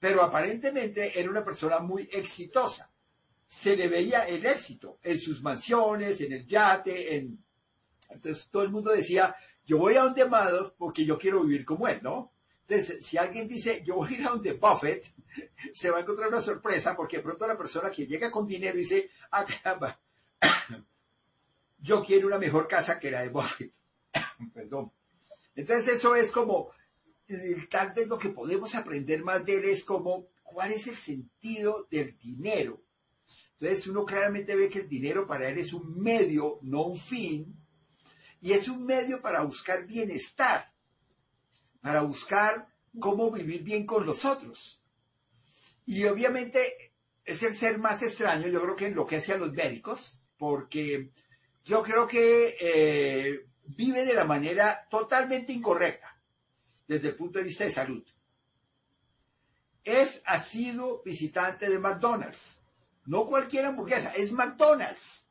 Pero 0.00 0.24
aparentemente 0.24 1.20
era 1.20 1.30
una 1.30 1.44
persona 1.44 1.78
muy 1.78 2.08
exitosa. 2.10 2.90
Se 3.54 3.76
le 3.76 3.86
veía 3.88 4.26
el 4.26 4.44
éxito 4.44 4.98
en 5.00 5.16
sus 5.16 5.40
mansiones, 5.40 6.20
en 6.20 6.32
el 6.32 6.44
yate, 6.44 7.14
en... 7.14 7.38
Entonces 8.10 8.48
todo 8.50 8.64
el 8.64 8.70
mundo 8.70 8.90
decía, 8.90 9.34
yo 9.64 9.78
voy 9.78 9.94
a 9.94 10.02
donde 10.02 10.26
Madoff 10.26 10.72
porque 10.76 11.04
yo 11.04 11.16
quiero 11.16 11.44
vivir 11.44 11.64
como 11.64 11.86
él, 11.86 12.00
¿no? 12.02 12.32
Entonces, 12.66 13.06
si 13.06 13.16
alguien 13.16 13.46
dice, 13.46 13.84
yo 13.84 13.94
voy 13.94 14.12
a 14.12 14.18
ir 14.18 14.26
a 14.26 14.30
donde 14.30 14.54
Buffett, 14.54 15.06
se 15.72 15.88
va 15.88 15.98
a 15.98 16.00
encontrar 16.00 16.28
una 16.28 16.40
sorpresa 16.40 16.96
porque 16.96 17.18
de 17.18 17.22
pronto 17.22 17.46
la 17.46 17.56
persona 17.56 17.92
que 17.92 18.08
llega 18.08 18.28
con 18.28 18.46
dinero 18.46 18.76
dice, 18.76 19.10
ah, 19.30 19.46
yo 21.78 22.02
quiero 22.04 22.26
una 22.26 22.38
mejor 22.38 22.66
casa 22.66 22.98
que 22.98 23.12
la 23.12 23.22
de 23.22 23.28
Buffett. 23.28 23.72
Perdón. 24.52 24.90
Entonces 25.54 25.94
eso 25.94 26.16
es 26.16 26.32
como, 26.32 26.72
tal 27.70 27.92
vez 27.92 28.08
lo 28.08 28.18
que 28.18 28.30
podemos 28.30 28.74
aprender 28.74 29.22
más 29.22 29.46
de 29.46 29.58
él 29.58 29.64
es 29.66 29.84
como, 29.84 30.26
¿cuál 30.42 30.72
es 30.72 30.88
el 30.88 30.96
sentido 30.96 31.86
del 31.88 32.18
dinero? 32.18 32.82
Entonces 33.64 33.86
uno 33.86 34.04
claramente 34.04 34.54
ve 34.56 34.68
que 34.68 34.80
el 34.80 34.88
dinero 34.90 35.26
para 35.26 35.48
él 35.48 35.56
es 35.56 35.72
un 35.72 35.98
medio, 35.98 36.58
no 36.60 36.82
un 36.82 36.98
fin, 36.98 37.56
y 38.42 38.52
es 38.52 38.68
un 38.68 38.84
medio 38.84 39.22
para 39.22 39.42
buscar 39.42 39.86
bienestar, 39.86 40.70
para 41.80 42.02
buscar 42.02 42.68
cómo 43.00 43.30
vivir 43.30 43.62
bien 43.62 43.86
con 43.86 44.04
los 44.04 44.26
otros. 44.26 44.82
Y 45.86 46.04
obviamente 46.04 46.92
es 47.24 47.42
el 47.42 47.54
ser 47.54 47.78
más 47.78 48.02
extraño, 48.02 48.48
yo 48.48 48.60
creo 48.60 48.76
que 48.76 48.86
en 48.88 48.94
lo 48.94 49.06
que 49.06 49.16
hacen 49.16 49.40
los 49.40 49.54
médicos, 49.54 50.18
porque 50.36 51.10
yo 51.64 51.82
creo 51.82 52.06
que 52.06 52.58
eh, 52.60 53.46
vive 53.64 54.04
de 54.04 54.12
la 54.12 54.26
manera 54.26 54.86
totalmente 54.90 55.54
incorrecta 55.54 56.20
desde 56.86 57.08
el 57.08 57.16
punto 57.16 57.38
de 57.38 57.46
vista 57.46 57.64
de 57.64 57.70
salud. 57.70 58.04
Es 59.82 60.20
ha 60.26 60.38
sido 60.38 61.02
visitante 61.02 61.70
de 61.70 61.78
McDonald's, 61.78 62.60
no 63.06 63.26
cualquier 63.26 63.66
hamburguesa, 63.66 64.12
es 64.12 64.32
McDonald's, 64.32 65.26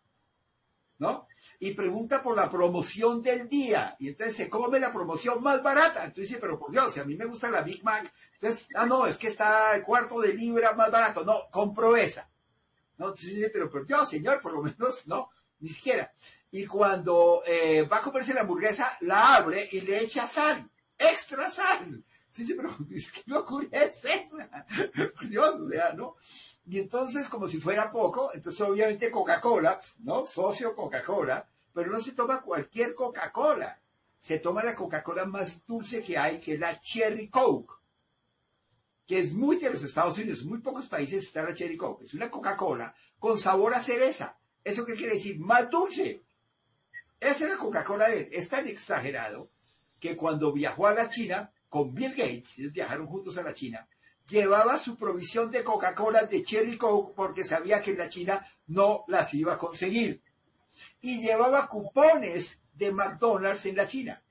¿no? 1.00 1.28
Y 1.60 1.74
pregunta 1.74 2.22
por 2.22 2.36
la 2.36 2.50
promoción 2.50 3.22
del 3.22 3.48
día, 3.48 3.96
y 4.00 4.10
entonces 4.10 4.36
se 4.36 4.50
come 4.50 4.80
la 4.80 4.94
promoción 4.94 5.42
más 5.42 5.62
barata. 5.64 6.04
Entonces 6.04 6.30
dice, 6.30 6.42
pero 6.42 6.60
por 6.60 6.72
Dios, 6.72 6.94
si 6.94 7.00
a 7.00 7.04
mí 7.04 7.16
me 7.16 7.26
gusta 7.26 7.50
la 7.50 7.62
Big 7.62 7.84
Mac, 7.84 8.12
entonces, 8.34 8.68
ah, 8.76 8.86
no, 8.86 9.08
es 9.08 9.18
que 9.18 9.28
está 9.28 9.76
el 9.76 9.84
cuarto 9.84 10.20
de 10.22 10.34
libra 10.34 10.74
más 10.74 10.92
barato, 10.92 11.24
no, 11.24 11.50
compro 11.52 11.96
esa. 11.96 12.30
No, 12.98 13.08
entonces 13.08 13.36
dice, 13.36 13.50
pero 13.50 13.70
por 13.70 13.86
Dios, 13.86 14.10
señor, 14.10 14.42
por 14.42 14.54
lo 14.54 14.62
menos, 14.62 15.08
no, 15.08 15.30
ni 15.60 15.70
siquiera. 15.70 16.14
Y 16.52 16.66
cuando 16.66 17.42
eh, 17.48 17.82
va 17.84 17.98
a 17.98 18.02
comerse 18.02 18.34
la 18.34 18.42
hamburguesa, 18.42 18.98
la 19.02 19.36
abre 19.36 19.68
y 19.72 19.82
le 19.82 20.04
echa 20.04 20.28
sal, 20.28 20.70
extra 20.98 21.50
sal. 21.50 22.04
Sí, 22.32 22.46
sí, 22.46 22.54
pero 22.54 22.76
¿qué 22.88 23.22
locura 23.28 23.68
es 23.72 24.04
esa? 24.04 24.66
Dios, 25.30 25.56
o 25.56 25.70
sea, 25.70 25.94
¿no? 25.94 26.16
Y 26.66 26.80
entonces, 26.80 27.28
como 27.28 27.48
si 27.48 27.60
fuera 27.60 27.92
poco, 27.92 28.32
entonces 28.34 28.62
obviamente 28.62 29.12
Coca-Cola, 29.12 29.80
¿no? 30.00 30.26
Socio 30.26 30.76
Coca-Cola, 30.76 31.48
pero 31.74 31.92
no 31.92 32.00
se 32.00 32.14
toma 32.14 32.42
cualquier 32.42 32.96
Coca-Cola. 32.96 33.80
Se 34.20 34.40
toma 34.40 34.64
la 34.64 34.76
Coca-Cola 34.76 35.26
más 35.26 35.66
dulce 35.66 36.02
que 36.02 36.18
hay, 36.18 36.40
que 36.40 36.54
es 36.54 36.60
la 36.60 36.80
Cherry 36.80 37.28
Coke, 37.28 37.74
que 39.06 39.20
es 39.20 39.34
muy 39.34 39.58
de 39.58 39.70
los 39.70 39.84
Estados 39.84 40.18
Unidos. 40.18 40.46
Muy 40.46 40.60
pocos 40.60 40.88
países 40.88 41.26
está 41.26 41.44
la 41.44 41.54
Cherry 41.54 41.76
Coke. 41.76 42.06
Es 42.06 42.14
una 42.14 42.32
Coca-Cola 42.32 42.96
con 43.20 43.38
sabor 43.38 43.74
a 43.74 43.82
cereza. 43.82 44.38
¿Eso 44.64 44.86
qué 44.86 44.94
quiere 44.94 45.16
decir? 45.16 45.40
Más 45.40 45.70
dulce. 45.70 46.24
Esa 47.20 47.44
es 47.46 47.50
la 47.52 47.58
Coca-Cola 47.58 48.08
de 48.08 48.20
él. 48.22 48.30
Es 48.32 48.48
tan 48.48 48.66
exagerado 48.68 49.50
que 50.00 50.16
cuando 50.16 50.54
viajó 50.54 50.88
a 50.88 50.94
la 50.94 51.10
China 51.10 51.52
con 51.68 51.94
Bill 51.94 52.12
Gates, 52.12 52.60
ellos 52.60 52.72
viajaron 52.72 53.08
juntos 53.08 53.38
a 53.38 53.44
la 53.44 53.54
China, 53.54 53.88
llevaba 54.30 54.78
su 54.78 54.98
provisión 54.98 55.52
de 55.52 55.64
Coca-Cola 55.64 56.24
de 56.24 56.44
Cherry 56.44 56.78
Coke 56.78 57.14
porque 57.16 57.44
sabía 57.44 57.82
que 57.82 57.92
en 57.92 57.98
la 57.98 58.10
China 58.10 58.46
no 58.68 59.04
las 59.08 59.34
iba 59.34 59.54
a 59.54 59.58
conseguir. 59.58 60.22
Y 61.02 61.22
llevaba 61.22 61.68
cupones 61.68 62.62
de 62.74 62.92
McDonald's 62.92 63.66
en 63.66 63.76
la 63.76 63.88
China. 63.88 64.24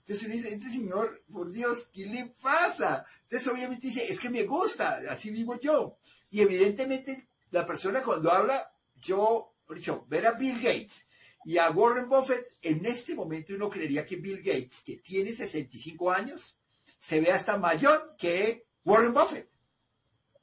Entonces 0.00 0.30
dice, 0.30 0.54
este 0.54 0.70
señor, 0.70 1.24
por 1.32 1.50
Dios, 1.50 1.88
¿qué 1.92 2.06
le 2.06 2.32
pasa? 2.40 3.04
Entonces 3.22 3.48
obviamente 3.48 3.88
dice, 3.88 4.06
es 4.08 4.20
que 4.20 4.30
me 4.30 4.44
gusta, 4.44 5.02
así 5.10 5.30
vivo 5.30 5.58
yo. 5.58 5.98
Y 6.30 6.42
evidentemente 6.42 7.28
la 7.50 7.66
persona 7.66 8.02
cuando 8.02 8.30
habla, 8.30 8.72
yo, 8.94 9.54
por 9.66 9.76
dicho, 9.76 10.04
ver 10.08 10.26
a 10.26 10.32
Bill 10.32 10.60
Gates 10.60 11.08
y 11.44 11.58
a 11.58 11.70
Warren 11.70 12.08
Buffett, 12.08 12.46
en 12.62 12.86
este 12.86 13.14
momento 13.14 13.54
uno 13.54 13.68
creería 13.68 14.04
que 14.04 14.16
Bill 14.16 14.38
Gates, 14.38 14.82
que 14.84 14.98
tiene 14.98 15.34
65 15.34 16.10
años, 16.10 16.56
se 16.98 17.20
ve 17.20 17.32
hasta 17.32 17.56
mayor 17.56 18.14
que 18.16 18.65
Warren 18.86 19.12
Buffett. 19.12 19.50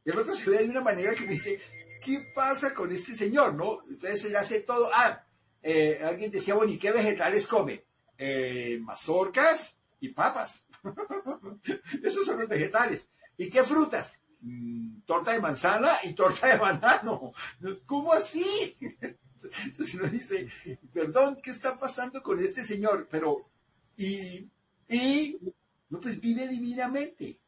Y 0.05 0.11
el 0.11 0.19
otro 0.19 0.35
se 0.35 0.49
ve 0.49 0.57
de 0.59 0.69
una 0.69 0.81
manera 0.81 1.15
que 1.15 1.23
me 1.23 1.31
dice, 1.31 1.59
¿qué 2.03 2.31
pasa 2.35 2.73
con 2.73 2.91
este 2.91 3.15
señor? 3.15 3.55
¿No? 3.55 3.81
Entonces 3.89 4.25
él 4.25 4.35
hace 4.35 4.59
todo. 4.59 4.89
Ah, 4.93 5.25
eh, 5.61 6.01
alguien 6.03 6.29
decía, 6.29 6.53
bueno, 6.53 6.73
¿y 6.73 6.77
qué 6.77 6.91
vegetales 6.91 7.47
come? 7.47 7.85
Eh, 8.17 8.77
mazorcas 8.81 9.79
y 10.01 10.09
papas. 10.09 10.65
Esos 12.03 12.25
son 12.25 12.39
los 12.39 12.49
vegetales. 12.49 13.09
¿Y 13.37 13.49
qué 13.49 13.63
frutas? 13.63 14.21
Mm, 14.41 15.03
torta 15.05 15.31
de 15.31 15.39
manzana 15.39 15.99
y 16.03 16.11
torta 16.11 16.47
de 16.47 16.57
banano. 16.57 17.31
¿Cómo 17.85 18.11
así? 18.11 18.77
Entonces 19.63 19.95
uno 19.95 20.07
dice, 20.07 20.49
perdón, 20.93 21.39
¿qué 21.41 21.51
está 21.51 21.77
pasando 21.77 22.21
con 22.21 22.43
este 22.43 22.65
señor? 22.65 23.07
Pero, 23.09 23.49
y, 23.95 24.49
y, 24.89 25.37
no, 25.89 26.01
pues 26.01 26.19
vive 26.19 26.47
divinamente. 26.49 27.39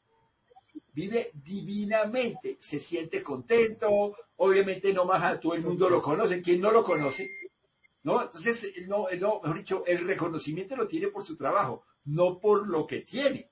Vive 0.96 1.32
divinamente. 1.34 2.58
Se 2.62 2.80
siente 2.80 3.22
contento. 3.22 4.16
Obviamente 4.38 4.94
no 4.94 5.04
más 5.04 5.22
a 5.24 5.40
todo 5.40 5.54
el 5.54 5.62
mundo 5.62 5.90
lo 5.90 6.02
conoce. 6.02 6.42
¿Quién 6.42 6.62
no 6.62 6.72
lo 6.72 6.84
conoce? 6.84 7.30
¿No? 8.04 8.22
Entonces, 8.22 8.72
no, 8.88 9.08
no, 9.20 9.42
mejor 9.42 9.58
dicho, 9.58 9.84
el 9.86 10.08
reconocimiento 10.08 10.78
lo 10.78 10.88
tiene 10.88 11.08
por 11.08 11.24
su 11.24 11.36
trabajo, 11.36 11.84
no 12.06 12.40
por 12.40 12.68
lo 12.68 12.88
que 12.88 13.02
tiene. 13.02 13.50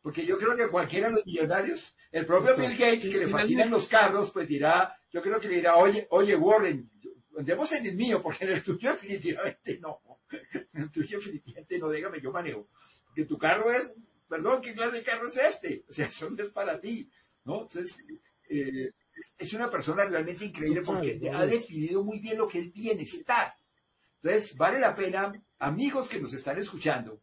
Porque 0.00 0.24
yo 0.24 0.38
creo 0.38 0.56
que 0.56 0.68
cualquiera 0.68 1.08
de 1.08 1.16
los 1.16 1.26
millonarios, 1.26 1.96
el 2.12 2.26
propio 2.26 2.56
Bill 2.56 2.76
Gates, 2.76 3.10
que 3.10 3.18
le 3.18 3.28
fascinan 3.28 3.70
los 3.70 3.88
carros, 3.88 4.30
pues 4.30 4.46
dirá, 4.46 4.96
yo 5.12 5.20
creo 5.20 5.40
que 5.40 5.48
le 5.48 5.56
dirá, 5.56 5.76
oye, 5.76 6.06
oye 6.10 6.36
Warren, 6.36 6.90
andemos 7.36 7.72
en 7.72 7.86
el 7.86 7.96
mío, 7.96 8.22
porque 8.22 8.44
en 8.44 8.52
el 8.52 8.62
tuyo 8.62 8.90
definitivamente 8.90 9.78
no. 9.80 10.00
En 10.72 10.82
el 10.82 10.90
tuyo 10.90 11.18
definitivamente 11.18 11.78
no, 11.78 11.90
dígame, 11.90 12.20
yo 12.20 12.32
manejo. 12.32 12.68
Porque 13.06 13.24
tu 13.24 13.38
carro 13.38 13.70
es, 13.70 13.94
perdón, 14.28 14.60
¿qué 14.62 14.74
clase 14.74 14.98
de 14.98 15.02
carro 15.02 15.28
es 15.28 15.36
este? 15.36 15.84
O 15.88 15.92
sea, 15.92 16.06
eso 16.06 16.30
no 16.30 16.42
es 16.42 16.50
para 16.50 16.80
ti, 16.80 17.10
¿no? 17.44 17.62
Entonces, 17.62 18.04
eh, 18.48 18.92
es 19.38 19.52
una 19.52 19.70
persona 19.70 20.04
realmente 20.04 20.44
increíble 20.44 20.82
porque 20.82 21.20
ha 21.32 21.46
definido 21.46 22.02
muy 22.02 22.18
bien 22.18 22.38
lo 22.38 22.48
que 22.48 22.60
es 22.60 22.72
bienestar. 22.72 23.54
Entonces, 24.22 24.56
vale 24.56 24.78
la 24.78 24.94
pena, 24.94 25.32
amigos 25.58 26.08
que 26.08 26.20
nos 26.20 26.32
están 26.32 26.58
escuchando, 26.58 27.20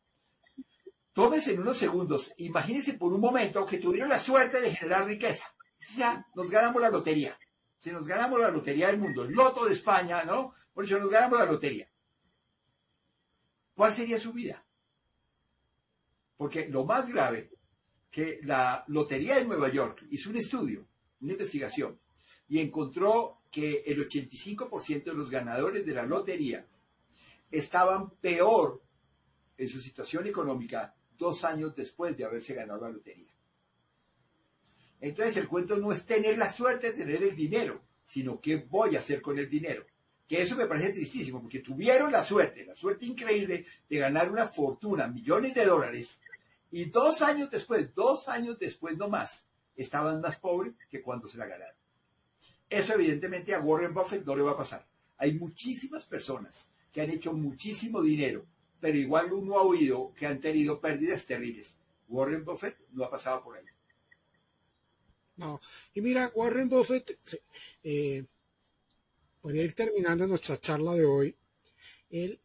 tómense 1.14 1.54
en 1.54 1.62
unos 1.62 1.78
segundos, 1.78 2.34
imagínense 2.38 2.94
por 2.94 3.12
un 3.14 3.22
momento 3.22 3.66
que 3.66 3.80
tuvieron 3.80 4.10
la 4.10 4.20
suerte 4.20 4.62
de 4.62 4.76
generar 4.76 5.06
riqueza. 5.06 5.46
Ya, 5.98 6.26
nos 6.36 6.50
ganamos 6.50 6.82
la 6.82 6.90
lotería. 6.90 7.38
Si 7.80 7.92
nos 7.92 8.06
ganamos 8.06 8.40
la 8.40 8.52
lotería 8.52 8.88
del 8.88 9.00
mundo, 9.00 9.24
el 9.24 9.32
loto 9.32 9.66
de 9.66 9.74
España, 9.74 10.24
¿no? 10.24 10.54
Por 10.74 10.86
eso 10.86 11.00
nos 11.00 11.10
ganamos 11.10 11.40
la 11.40 11.46
lotería. 11.46 11.90
¿Cuál 13.74 13.92
sería 13.92 14.20
su 14.20 14.32
vida? 14.32 14.64
Porque 16.42 16.68
lo 16.70 16.86
más 16.86 17.08
grave, 17.08 17.52
que 18.10 18.40
la 18.42 18.84
Lotería 18.88 19.36
de 19.36 19.46
Nueva 19.46 19.70
York 19.70 20.08
hizo 20.10 20.32
un 20.32 20.38
estudio, 20.38 20.88
una 21.22 21.34
investigación, 21.34 22.00
y 22.48 22.58
encontró 22.58 23.44
que 23.52 23.84
el 23.86 24.10
85% 24.10 25.04
de 25.04 25.14
los 25.14 25.30
ganadores 25.30 25.86
de 25.86 25.94
la 25.94 26.08
lotería 26.08 26.66
estaban 27.52 28.10
peor 28.16 28.82
en 29.56 29.70
su 29.70 29.80
situación 29.80 30.26
económica 30.26 30.96
dos 31.16 31.44
años 31.44 31.76
después 31.76 32.18
de 32.18 32.26
haberse 32.26 32.56
ganado 32.56 32.86
la 32.86 32.90
lotería. 32.90 33.32
Entonces 35.00 35.38
el 35.38 35.48
cuento 35.48 35.78
no 35.78 35.92
es 35.92 36.08
tener 36.08 36.40
la 36.40 36.52
suerte 36.52 36.92
de 36.92 36.98
tener 36.98 37.22
el 37.22 37.36
dinero, 37.36 37.84
sino 38.04 38.42
qué 38.42 38.56
voy 38.56 38.96
a 38.96 39.00
hacer 39.00 39.22
con 39.22 39.38
el 39.38 39.48
dinero. 39.48 39.86
Que 40.28 40.42
eso 40.42 40.56
me 40.56 40.66
parece 40.66 40.94
tristísimo, 40.94 41.40
porque 41.40 41.60
tuvieron 41.60 42.12
la 42.12 42.24
suerte, 42.24 42.66
la 42.66 42.74
suerte 42.74 43.06
increíble 43.06 43.68
de 43.88 43.98
ganar 44.00 44.32
una 44.32 44.48
fortuna, 44.48 45.08
millones 45.08 45.54
de 45.54 45.66
dólares, 45.66 46.20
y 46.72 46.86
dos 46.86 47.22
años 47.22 47.52
después, 47.52 47.94
dos 47.94 48.30
años 48.30 48.58
después 48.58 48.98
no 48.98 49.10
más, 49.10 49.46
estaban 49.76 50.22
más 50.22 50.38
pobres 50.38 50.74
que 50.90 51.02
cuando 51.02 51.28
se 51.28 51.38
la 51.38 51.46
ganaron. 51.46 51.76
Eso 52.70 52.94
evidentemente 52.94 53.54
a 53.54 53.60
Warren 53.60 53.94
Buffett 53.94 54.26
no 54.26 54.36
le 54.36 54.44
va 54.44 54.52
a 54.52 54.58
pasar. 54.58 54.88
Hay 55.18 55.34
muchísimas 55.34 56.06
personas 56.06 56.70
que 56.92 57.02
han 57.02 57.10
hecho 57.10 57.34
muchísimo 57.34 58.02
dinero, 58.02 58.46
pero 58.80 58.98
igual 58.98 59.34
uno 59.34 59.58
ha 59.58 59.64
oído 59.64 60.14
que 60.16 60.26
han 60.26 60.40
tenido 60.40 60.80
pérdidas 60.80 61.26
terribles. 61.26 61.78
Warren 62.08 62.46
Buffett 62.46 62.78
no 62.94 63.04
ha 63.04 63.10
pasado 63.10 63.44
por 63.44 63.58
ahí. 63.58 63.66
No, 65.36 65.60
y 65.94 66.02
mira, 66.02 66.32
Warren 66.36 66.70
Buffett, 66.70 67.18
eh, 67.84 68.26
para 69.42 69.58
ir 69.58 69.74
terminando 69.74 70.28
nuestra 70.28 70.60
charla 70.60 70.94
de 70.94 71.06
hoy, 71.06 71.36
él 72.10 72.40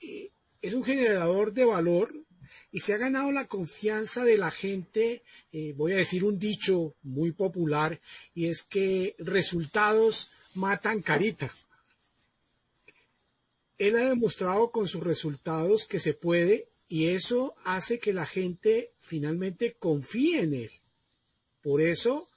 eh, 0.00 0.30
es 0.62 0.74
un 0.74 0.84
generador 0.84 1.52
de 1.52 1.64
valor 1.64 2.14
y 2.70 2.80
se 2.80 2.94
ha 2.94 2.98
ganado 2.98 3.32
la 3.32 3.46
confianza 3.46 4.24
de 4.24 4.38
la 4.38 4.50
gente, 4.50 5.22
eh, 5.52 5.72
voy 5.76 5.92
a 5.92 5.96
decir 5.96 6.24
un 6.24 6.38
dicho 6.38 6.94
muy 7.02 7.32
popular, 7.32 8.00
y 8.34 8.46
es 8.46 8.62
que 8.62 9.14
resultados 9.18 10.30
matan 10.54 11.02
carita. 11.02 11.52
Él 13.78 13.96
ha 13.96 14.08
demostrado 14.08 14.70
con 14.70 14.86
sus 14.86 15.02
resultados 15.02 15.86
que 15.86 15.98
se 15.98 16.14
puede 16.14 16.68
y 16.88 17.08
eso 17.08 17.54
hace 17.64 17.98
que 17.98 18.12
la 18.12 18.26
gente 18.26 18.92
finalmente 19.00 19.74
confíe 19.74 20.40
en 20.40 20.54
él. 20.54 20.70
Por 21.60 21.80
eso 21.80 22.28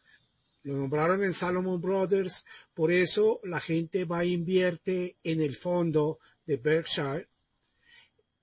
lo 0.63 0.75
nombraron 0.75 1.23
en 1.23 1.33
Salomon 1.33 1.79
Brothers, 1.79 2.45
por 2.73 2.91
eso 2.91 3.39
la 3.43 3.59
gente 3.59 4.03
va 4.03 4.23
e 4.23 4.27
invierte 4.27 5.15
en 5.23 5.41
el 5.41 5.55
fondo 5.55 6.19
de 6.45 6.57
Berkshire 6.57 7.27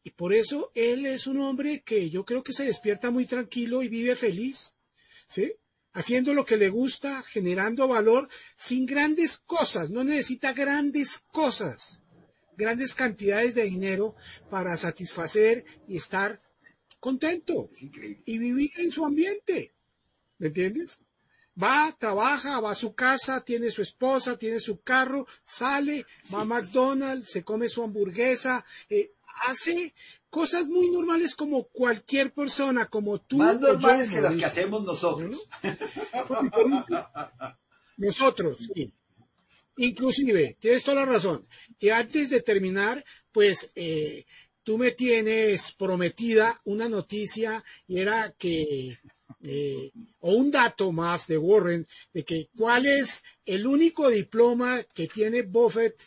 y 0.04 0.10
por 0.10 0.34
eso 0.34 0.70
él 0.74 1.06
es 1.06 1.26
un 1.26 1.40
hombre 1.40 1.82
que 1.82 2.10
yo 2.10 2.26
creo 2.26 2.44
que 2.44 2.52
se 2.52 2.66
despierta 2.66 3.10
muy 3.10 3.24
tranquilo 3.24 3.82
y 3.82 3.88
vive 3.88 4.14
feliz, 4.14 4.76
¿sí? 5.26 5.54
Haciendo 5.94 6.34
lo 6.34 6.44
que 6.44 6.58
le 6.58 6.68
gusta, 6.68 7.22
generando 7.22 7.88
valor, 7.88 8.28
sin 8.54 8.84
grandes 8.84 9.38
cosas, 9.38 9.88
no 9.88 10.04
necesita 10.04 10.52
grandes 10.52 11.20
cosas, 11.32 12.02
grandes 12.54 12.94
cantidades 12.94 13.54
de 13.54 13.64
dinero 13.64 14.14
para 14.50 14.76
satisfacer 14.76 15.64
y 15.88 15.96
estar 15.96 16.38
contento 17.00 17.70
y 18.26 18.38
vivir 18.38 18.72
en 18.76 18.92
su 18.92 19.06
ambiente. 19.06 19.72
¿Me 20.36 20.48
entiendes? 20.48 21.00
Va, 21.62 21.96
trabaja, 21.98 22.60
va 22.60 22.72
a 22.72 22.74
su 22.74 22.94
casa, 22.94 23.42
tiene 23.42 23.70
su 23.70 23.80
esposa, 23.80 24.36
tiene 24.36 24.60
su 24.60 24.82
carro, 24.82 25.26
sale, 25.44 26.04
va 26.32 26.42
a 26.42 26.44
McDonald's, 26.44 27.30
se 27.30 27.44
come 27.44 27.68
su 27.68 27.82
hamburguesa, 27.82 28.64
eh, 28.90 29.12
hace 29.46 29.94
cosas 30.30 30.66
muy 30.66 30.90
normales 30.90 31.34
como 31.34 31.64
cualquier 31.64 32.32
persona, 32.32 32.86
como 32.86 33.20
tú. 33.20 33.36
Más 33.36 33.60
normales 33.60 34.10
que 34.10 34.20
las 34.20 34.34
que 34.34 34.44
hacemos 34.44 34.84
nosotros. 34.84 35.48
nosotros, 37.96 38.70
sí. 38.74 38.92
Inclusive, 39.76 40.56
tienes 40.60 40.84
toda 40.84 41.04
la 41.04 41.12
razón. 41.12 41.46
Y 41.78 41.88
antes 41.88 42.30
de 42.30 42.40
terminar, 42.40 43.04
pues 43.32 43.72
eh, 43.74 44.24
tú 44.62 44.78
me 44.78 44.92
tienes 44.92 45.72
prometida 45.72 46.60
una 46.64 46.88
noticia 46.88 47.62
y 47.86 47.98
era 47.98 48.32
que, 48.38 48.98
eh, 49.42 49.92
o 50.20 50.32
un 50.32 50.50
dato 50.50 50.92
más 50.92 51.26
de 51.26 51.38
Warren, 51.38 51.86
de 52.12 52.24
que 52.24 52.48
cuál 52.56 52.86
es 52.86 53.24
el 53.44 53.66
único 53.66 54.08
diploma 54.08 54.82
que 54.94 55.06
tiene 55.06 55.42
Buffett 55.42 56.02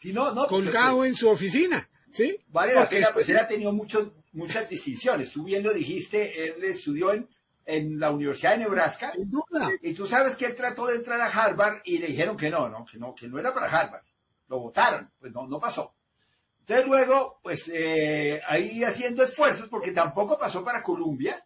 colgado 0.49 1.05
en 1.05 1.15
su 1.15 1.29
oficina. 1.29 1.89
¿Sí? 2.11 2.39
Vale 2.49 2.73
la 2.73 2.87
pena, 2.87 3.09
pues 3.13 3.27
él 3.29 3.37
ha 3.37 3.47
tenido 3.47 3.71
muchas 3.71 4.69
distinciones. 4.69 5.31
Tú 5.31 5.43
bien 5.43 5.63
lo 5.63 5.73
dijiste, 5.73 6.47
él 6.47 6.63
estudió 6.63 7.13
en, 7.13 7.27
en 7.65 7.99
la 7.99 8.11
Universidad 8.11 8.53
de 8.53 8.59
Nebraska. 8.59 9.13
Y 9.81 9.93
tú 9.93 10.05
sabes 10.07 10.35
que 10.35 10.45
él 10.45 10.55
trató 10.55 10.87
de 10.87 10.95
entrar 10.95 11.19
a 11.21 11.27
Harvard 11.27 11.81
y 11.83 11.99
le 11.99 12.07
dijeron 12.07 12.37
que 12.37 12.49
no, 12.49 12.69
no, 12.69 12.85
que 12.85 12.97
no, 12.97 13.13
que 13.13 13.27
no 13.27 13.39
era 13.39 13.53
para 13.53 13.67
Harvard. 13.67 14.03
Lo 14.47 14.59
votaron, 14.59 15.11
pues 15.19 15.33
no, 15.33 15.45
no 15.47 15.59
pasó. 15.59 15.93
Entonces 16.61 16.87
luego, 16.87 17.39
pues 17.43 17.69
eh, 17.73 18.41
ahí 18.47 18.83
haciendo 18.83 19.23
esfuerzos, 19.23 19.69
porque 19.69 19.91
tampoco 19.91 20.37
pasó 20.37 20.63
para 20.63 20.83
Columbia, 20.83 21.45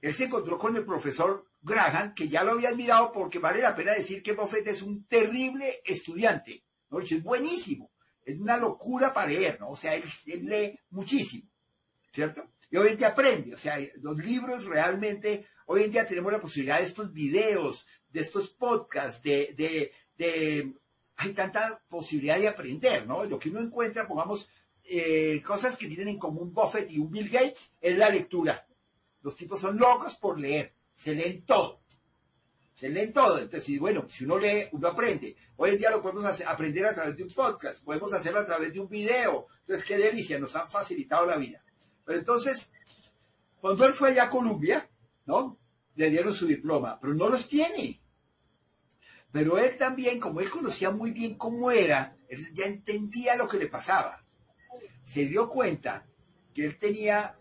él 0.00 0.14
se 0.14 0.24
encontró 0.24 0.58
con 0.58 0.76
el 0.76 0.84
profesor 0.84 1.46
Graham, 1.62 2.14
que 2.14 2.28
ya 2.28 2.44
lo 2.44 2.52
había 2.52 2.70
admirado 2.70 3.12
porque 3.12 3.38
vale 3.38 3.62
la 3.62 3.74
pena 3.74 3.92
decir 3.92 4.22
que 4.22 4.32
Buffett 4.32 4.68
es 4.68 4.82
un 4.82 5.04
terrible 5.04 5.80
estudiante, 5.84 6.64
¿no? 6.90 7.00
es 7.00 7.22
buenísimo 7.22 7.90
es 8.28 8.38
una 8.38 8.58
locura 8.58 9.14
para 9.14 9.28
leer, 9.28 9.58
¿no? 9.58 9.70
O 9.70 9.76
sea, 9.76 9.94
él, 9.94 10.04
lee 10.26 10.78
muchísimo, 10.90 11.48
¿cierto? 12.12 12.50
Y 12.70 12.76
hoy 12.76 12.88
en 12.88 12.98
día 12.98 13.08
aprende, 13.08 13.54
o 13.54 13.58
sea, 13.58 13.78
los 14.02 14.18
libros 14.18 14.66
realmente, 14.66 15.46
hoy 15.64 15.84
en 15.84 15.92
día 15.92 16.06
tenemos 16.06 16.30
la 16.30 16.40
posibilidad 16.40 16.78
de 16.78 16.84
estos 16.84 17.10
videos, 17.14 17.86
de 18.10 18.20
estos 18.20 18.50
podcasts, 18.50 19.22
de, 19.22 19.54
de, 19.56 19.92
de 20.18 20.74
hay 21.16 21.32
tanta 21.32 21.82
posibilidad 21.88 22.38
de 22.38 22.48
aprender, 22.48 23.06
¿no? 23.06 23.24
Lo 23.24 23.38
que 23.38 23.48
uno 23.48 23.60
encuentra, 23.60 24.06
pongamos, 24.06 24.50
eh, 24.84 25.42
cosas 25.42 25.78
que 25.78 25.86
tienen 25.86 26.08
en 26.08 26.18
común 26.18 26.52
Buffett 26.52 26.90
y 26.90 26.98
un 26.98 27.10
Bill 27.10 27.30
Gates, 27.30 27.72
es 27.80 27.96
la 27.96 28.10
lectura. 28.10 28.66
Los 29.22 29.36
tipos 29.36 29.58
son 29.58 29.78
locos 29.78 30.16
por 30.16 30.38
leer, 30.38 30.74
se 30.92 31.14
leen 31.14 31.46
todo 31.46 31.80
se 32.78 32.88
leen 32.88 33.12
todo. 33.12 33.40
Entonces, 33.40 33.80
bueno, 33.80 34.06
si 34.08 34.24
uno 34.24 34.38
lee, 34.38 34.68
uno 34.70 34.86
aprende. 34.86 35.34
Hoy 35.56 35.70
en 35.70 35.78
día 35.78 35.90
lo 35.90 36.00
podemos 36.00 36.24
aprender 36.42 36.86
a 36.86 36.94
través 36.94 37.16
de 37.16 37.24
un 37.24 37.30
podcast, 37.30 37.82
podemos 37.82 38.12
hacerlo 38.12 38.38
a 38.38 38.46
través 38.46 38.72
de 38.72 38.78
un 38.78 38.88
video. 38.88 39.48
Entonces, 39.62 39.84
qué 39.84 39.98
delicia, 39.98 40.38
nos 40.38 40.54
han 40.54 40.68
facilitado 40.68 41.26
la 41.26 41.36
vida. 41.36 41.60
Pero 42.04 42.20
entonces, 42.20 42.72
cuando 43.60 43.84
él 43.84 43.92
fue 43.92 44.10
allá 44.10 44.24
a 44.24 44.30
Colombia, 44.30 44.88
¿no? 45.26 45.58
Le 45.96 46.08
dieron 46.08 46.32
su 46.32 46.46
diploma, 46.46 47.00
pero 47.00 47.14
no 47.14 47.28
los 47.28 47.48
tiene. 47.48 48.00
Pero 49.32 49.58
él 49.58 49.76
también, 49.76 50.20
como 50.20 50.40
él 50.40 50.48
conocía 50.48 50.92
muy 50.92 51.10
bien 51.10 51.34
cómo 51.34 51.72
era, 51.72 52.14
él 52.28 52.54
ya 52.54 52.66
entendía 52.66 53.34
lo 53.34 53.48
que 53.48 53.58
le 53.58 53.66
pasaba. 53.66 54.24
Se 55.02 55.24
dio 55.24 55.48
cuenta 55.48 56.06
que 56.54 56.64
él 56.64 56.78
tenía 56.78 57.36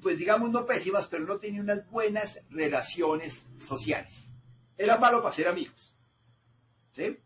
pues 0.00 0.18
digamos 0.18 0.50
no 0.50 0.66
pésimas, 0.66 1.06
pero 1.06 1.24
no 1.24 1.38
tenía 1.38 1.60
unas 1.60 1.88
buenas 1.90 2.40
relaciones 2.50 3.46
sociales. 3.58 4.32
Era 4.76 4.98
malo 4.98 5.22
para 5.22 5.34
ser 5.34 5.48
amigos. 5.48 5.96
¿Sí? 6.92 7.18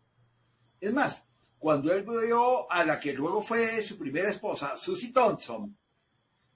Es 0.79 0.93
más, 0.93 1.27
cuando 1.57 1.93
él 1.93 2.03
vio 2.03 2.71
a 2.71 2.83
la 2.85 2.99
que 2.99 3.13
luego 3.13 3.41
fue 3.41 3.81
su 3.81 3.97
primera 3.97 4.29
esposa, 4.29 4.77
Susie 4.77 5.11
Thompson, 5.11 5.77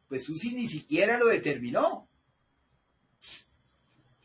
pues 0.07 0.23
Susie 0.23 0.53
ni 0.53 0.67
siquiera 0.67 1.17
lo 1.17 1.27
determinó. 1.27 2.09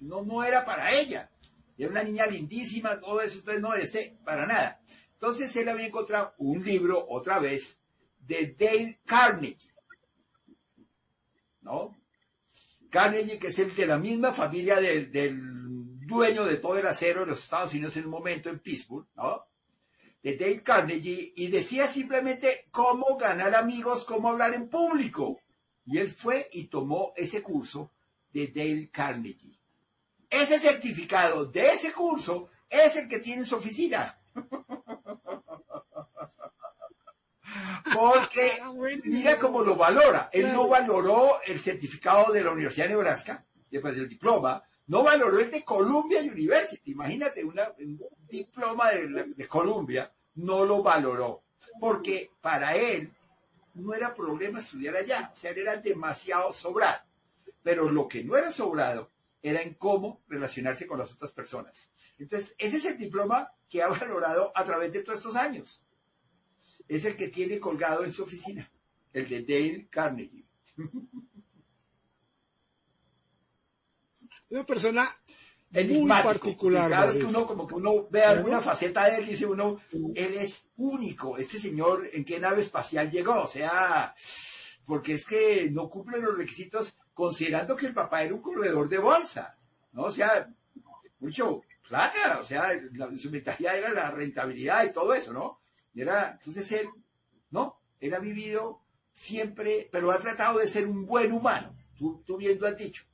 No, 0.00 0.22
no 0.22 0.44
era 0.44 0.64
para 0.64 0.92
ella. 0.92 1.30
Era 1.78 1.90
una 1.90 2.02
niña 2.02 2.26
lindísima, 2.26 3.00
todo 3.00 3.20
eso, 3.20 3.38
entonces 3.38 3.62
no, 3.62 3.74
este, 3.74 4.18
para 4.24 4.46
nada. 4.46 4.82
Entonces 5.14 5.54
él 5.56 5.68
había 5.68 5.86
encontrado 5.86 6.34
un 6.38 6.62
libro, 6.62 7.06
otra 7.08 7.38
vez, 7.38 7.80
de 8.18 8.54
Dale 8.58 9.00
Carnegie 9.04 9.71
¿no? 11.62 11.96
Carnegie, 12.90 13.38
que 13.38 13.48
es 13.48 13.58
el 13.58 13.74
de 13.74 13.86
la 13.86 13.98
misma 13.98 14.32
familia 14.32 14.76
del, 14.80 15.10
dueño 16.06 16.44
de 16.44 16.56
todo 16.56 16.76
el 16.78 16.86
acero 16.86 17.22
en 17.22 17.30
los 17.30 17.42
Estados 17.42 17.72
Unidos 17.72 17.96
en 17.96 18.04
un 18.04 18.10
momento 18.10 18.50
en 18.50 18.58
Pittsburgh, 18.58 19.06
¿no? 19.16 19.46
De 20.22 20.36
Dale 20.36 20.62
Carnegie, 20.62 21.32
y 21.34 21.48
decía 21.48 21.88
simplemente 21.88 22.66
cómo 22.70 23.16
ganar 23.16 23.54
amigos, 23.54 24.04
cómo 24.04 24.28
hablar 24.28 24.52
en 24.54 24.68
público. 24.68 25.40
Y 25.86 25.98
él 25.98 26.10
fue 26.10 26.48
y 26.52 26.64
tomó 26.64 27.12
ese 27.16 27.42
curso 27.42 27.92
de 28.32 28.48
Dale 28.48 28.90
Carnegie. 28.90 29.58
Ese 30.28 30.58
certificado 30.58 31.46
de 31.46 31.68
ese 31.68 31.92
curso 31.92 32.50
es 32.68 32.96
el 32.96 33.08
que 33.08 33.20
tiene 33.20 33.42
en 33.42 33.46
su 33.46 33.56
oficina. 33.56 34.18
Porque 37.94 38.60
mira 39.04 39.38
cómo 39.38 39.62
lo 39.62 39.76
valora. 39.76 40.30
Él 40.32 40.52
no 40.52 40.68
valoró 40.68 41.40
el 41.44 41.58
certificado 41.60 42.32
de 42.32 42.44
la 42.44 42.50
Universidad 42.50 42.86
de 42.86 42.94
Nebraska, 42.94 43.44
después 43.70 43.94
del 43.94 44.08
diploma, 44.08 44.62
no 44.86 45.02
valoró 45.02 45.38
el 45.38 45.50
de 45.50 45.64
Columbia 45.64 46.20
University. 46.20 46.92
Imagínate, 46.92 47.44
un 47.44 47.58
diploma 48.28 48.90
de, 48.90 49.32
de 49.34 49.48
Columbia, 49.48 50.12
no 50.34 50.64
lo 50.64 50.82
valoró. 50.82 51.42
Porque 51.80 52.30
para 52.40 52.76
él 52.76 53.12
no 53.74 53.94
era 53.94 54.14
problema 54.14 54.58
estudiar 54.58 54.96
allá. 54.96 55.30
O 55.32 55.36
sea, 55.36 55.50
él 55.52 55.58
era 55.58 55.76
demasiado 55.76 56.52
sobrado. 56.52 57.02
Pero 57.62 57.90
lo 57.90 58.08
que 58.08 58.24
no 58.24 58.36
era 58.36 58.50
sobrado 58.50 59.10
era 59.42 59.62
en 59.62 59.74
cómo 59.74 60.20
relacionarse 60.28 60.86
con 60.86 60.98
las 60.98 61.12
otras 61.12 61.32
personas. 61.32 61.90
Entonces, 62.18 62.54
ese 62.58 62.76
es 62.76 62.84
el 62.84 62.98
diploma 62.98 63.52
que 63.68 63.82
ha 63.82 63.88
valorado 63.88 64.52
a 64.54 64.64
través 64.64 64.92
de 64.92 65.02
todos 65.02 65.18
estos 65.18 65.36
años 65.36 65.81
es 66.96 67.04
el 67.04 67.16
que 67.16 67.28
tiene 67.28 67.58
colgado 67.58 68.04
en 68.04 68.12
su 68.12 68.24
oficina, 68.24 68.70
el 69.12 69.28
de 69.28 69.42
Dale 69.42 69.86
Carnegie. 69.88 70.44
Una 74.50 74.64
persona 74.64 75.08
muy 75.70 76.08
particular. 76.08 76.90
Cada 76.90 77.06
vez 77.06 77.16
que 77.16 77.24
uno, 77.24 77.46
como 77.46 77.66
que 77.66 77.74
uno 77.74 78.06
ve 78.10 78.22
alguna 78.22 78.60
faceta 78.60 79.06
de 79.06 79.16
él, 79.18 79.26
dice 79.26 79.46
uno, 79.46 79.80
él 79.90 80.34
es 80.34 80.68
único. 80.76 81.38
Este 81.38 81.58
señor, 81.58 82.06
¿en 82.12 82.22
qué 82.24 82.38
nave 82.38 82.60
espacial 82.60 83.10
llegó? 83.10 83.40
O 83.40 83.48
sea, 83.48 84.14
porque 84.84 85.14
es 85.14 85.24
que 85.24 85.70
no 85.70 85.88
cumple 85.88 86.20
los 86.20 86.36
requisitos, 86.36 86.98
considerando 87.14 87.74
que 87.74 87.86
el 87.86 87.94
papá 87.94 88.22
era 88.22 88.34
un 88.34 88.42
corredor 88.42 88.90
de 88.90 88.98
bolsa. 88.98 89.56
¿No? 89.92 90.02
O 90.02 90.10
sea, 90.10 90.52
mucho, 91.20 91.62
plata, 91.88 92.38
o 92.40 92.44
sea, 92.44 92.78
su 93.18 93.30
mentalidad 93.30 93.78
era 93.78 93.92
la 93.92 94.10
rentabilidad 94.10 94.84
y 94.84 94.92
todo 94.92 95.14
eso, 95.14 95.32
¿no? 95.32 95.61
Era, 96.00 96.32
entonces 96.32 96.70
él, 96.72 96.88
¿no? 97.50 97.80
Él 98.00 98.14
ha 98.14 98.18
vivido 98.18 98.80
siempre, 99.12 99.88
pero 99.92 100.10
ha 100.10 100.18
tratado 100.18 100.58
de 100.58 100.68
ser 100.68 100.86
un 100.86 101.06
buen 101.06 101.32
humano. 101.32 101.76
Tú, 101.98 102.22
tú 102.26 102.36
bien 102.36 102.58
lo 102.60 102.66
has 102.66 102.76
dicho. 102.76 103.04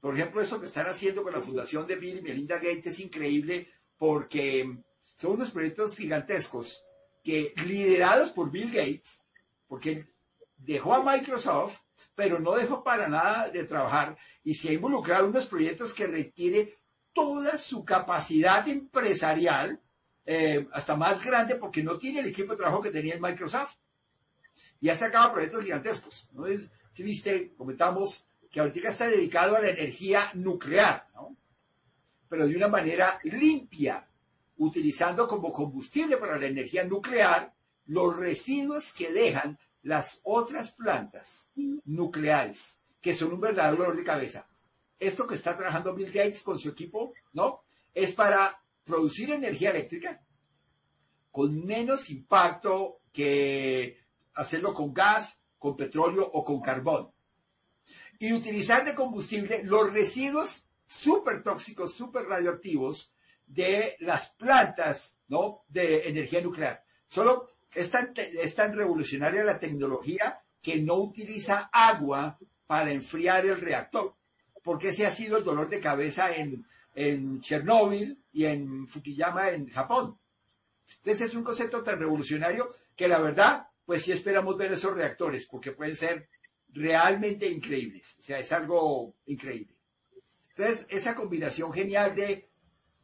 Por 0.00 0.14
ejemplo, 0.14 0.40
eso 0.40 0.58
que 0.58 0.66
están 0.66 0.86
haciendo 0.86 1.22
con 1.22 1.32
la 1.32 1.40
fundación 1.40 1.86
de 1.86 1.96
Bill 1.96 2.18
y 2.18 2.22
Melinda 2.22 2.56
Gates 2.56 2.86
es 2.86 3.00
increíble 3.00 3.68
porque 3.98 4.78
son 5.16 5.32
unos 5.32 5.52
proyectos 5.52 5.94
gigantescos 5.94 6.84
que 7.22 7.54
liderados 7.66 8.30
por 8.30 8.50
Bill 8.50 8.72
Gates, 8.72 9.22
porque 9.68 10.08
dejó 10.56 10.94
a 10.94 11.04
Microsoft, 11.04 11.78
pero 12.14 12.40
no 12.40 12.52
dejó 12.54 12.82
para 12.82 13.08
nada 13.08 13.48
de 13.48 13.64
trabajar 13.64 14.16
y 14.42 14.54
se 14.54 14.70
ha 14.70 14.72
involucrado 14.72 15.24
en 15.24 15.30
unos 15.30 15.46
proyectos 15.46 15.92
que 15.92 16.06
requiere 16.06 16.78
toda 17.12 17.58
su 17.58 17.84
capacidad 17.84 18.66
empresarial, 18.68 19.80
eh, 20.24 20.68
hasta 20.72 20.96
más 20.96 21.24
grande 21.24 21.56
porque 21.56 21.82
no 21.82 21.98
tiene 21.98 22.20
el 22.20 22.26
equipo 22.26 22.52
de 22.52 22.58
trabajo 22.58 22.82
que 22.82 22.90
tenía 22.90 23.14
en 23.14 23.22
Microsoft. 23.22 23.76
Y 24.80 24.88
ha 24.88 24.96
sacado 24.96 25.32
proyectos 25.32 25.62
gigantescos. 25.62 26.28
¿no? 26.32 26.46
Es, 26.46 26.68
si 26.92 27.02
viste, 27.02 27.54
comentamos 27.56 28.26
que 28.50 28.60
ahorita 28.60 28.88
está 28.88 29.06
dedicado 29.06 29.56
a 29.56 29.60
la 29.60 29.70
energía 29.70 30.30
nuclear, 30.34 31.08
¿no? 31.14 31.36
pero 32.28 32.46
de 32.46 32.56
una 32.56 32.68
manera 32.68 33.18
limpia, 33.24 34.08
utilizando 34.56 35.26
como 35.26 35.52
combustible 35.52 36.16
para 36.16 36.38
la 36.38 36.46
energía 36.46 36.84
nuclear 36.84 37.54
los 37.86 38.16
residuos 38.16 38.92
que 38.92 39.12
dejan 39.12 39.58
las 39.82 40.20
otras 40.22 40.72
plantas 40.72 41.50
nucleares, 41.84 42.80
que 43.00 43.14
son 43.14 43.32
un 43.32 43.40
verdadero 43.40 43.82
dolor 43.82 43.96
de 43.96 44.04
cabeza. 44.04 44.46
Esto 44.98 45.26
que 45.26 45.34
está 45.34 45.56
trabajando 45.56 45.94
Bill 45.94 46.12
Gates 46.12 46.42
con 46.42 46.58
su 46.58 46.68
equipo, 46.68 47.12
¿no? 47.32 47.64
Es 47.92 48.14
para 48.14 48.61
producir 48.84 49.30
energía 49.30 49.70
eléctrica 49.70 50.22
con 51.30 51.64
menos 51.64 52.10
impacto 52.10 53.00
que 53.12 53.98
hacerlo 54.34 54.74
con 54.74 54.92
gas, 54.92 55.40
con 55.58 55.76
petróleo 55.76 56.28
o 56.32 56.44
con 56.44 56.60
carbón. 56.60 57.10
Y 58.18 58.32
utilizar 58.32 58.84
de 58.84 58.94
combustible 58.94 59.64
los 59.64 59.92
residuos 59.92 60.68
súper 60.86 61.42
tóxicos, 61.42 61.94
súper 61.94 62.26
radioactivos 62.26 63.12
de 63.46 63.96
las 64.00 64.30
plantas 64.30 65.16
¿no? 65.28 65.64
de 65.68 66.08
energía 66.08 66.42
nuclear. 66.42 66.84
Solo 67.08 67.48
es 67.74 67.90
tan, 67.90 68.12
es 68.16 68.54
tan 68.54 68.76
revolucionaria 68.76 69.42
la 69.44 69.58
tecnología 69.58 70.42
que 70.60 70.80
no 70.80 70.96
utiliza 70.96 71.70
agua 71.72 72.38
para 72.66 72.92
enfriar 72.92 73.44
el 73.46 73.60
reactor, 73.60 74.14
porque 74.62 74.88
ese 74.88 75.06
ha 75.06 75.10
sido 75.10 75.36
el 75.36 75.44
dolor 75.44 75.68
de 75.68 75.80
cabeza 75.80 76.34
en, 76.34 76.66
en 76.94 77.40
Chernóbil 77.40 78.22
y 78.32 78.44
en 78.44 78.86
Fukuyama 78.86 79.50
en 79.50 79.68
Japón. 79.68 80.18
Entonces 80.96 81.28
es 81.28 81.34
un 81.34 81.44
concepto 81.44 81.82
tan 81.82 81.98
revolucionario 81.98 82.74
que 82.94 83.08
la 83.08 83.18
verdad, 83.18 83.68
pues 83.84 84.02
sí 84.02 84.12
esperamos 84.12 84.56
ver 84.56 84.72
esos 84.72 84.94
reactores, 84.94 85.46
porque 85.46 85.72
pueden 85.72 85.96
ser 85.96 86.28
realmente 86.68 87.48
increíbles. 87.48 88.16
O 88.20 88.22
sea, 88.22 88.38
es 88.38 88.52
algo 88.52 89.16
increíble. 89.26 89.76
Entonces, 90.50 90.86
esa 90.90 91.14
combinación 91.14 91.72
genial 91.72 92.14
de 92.14 92.50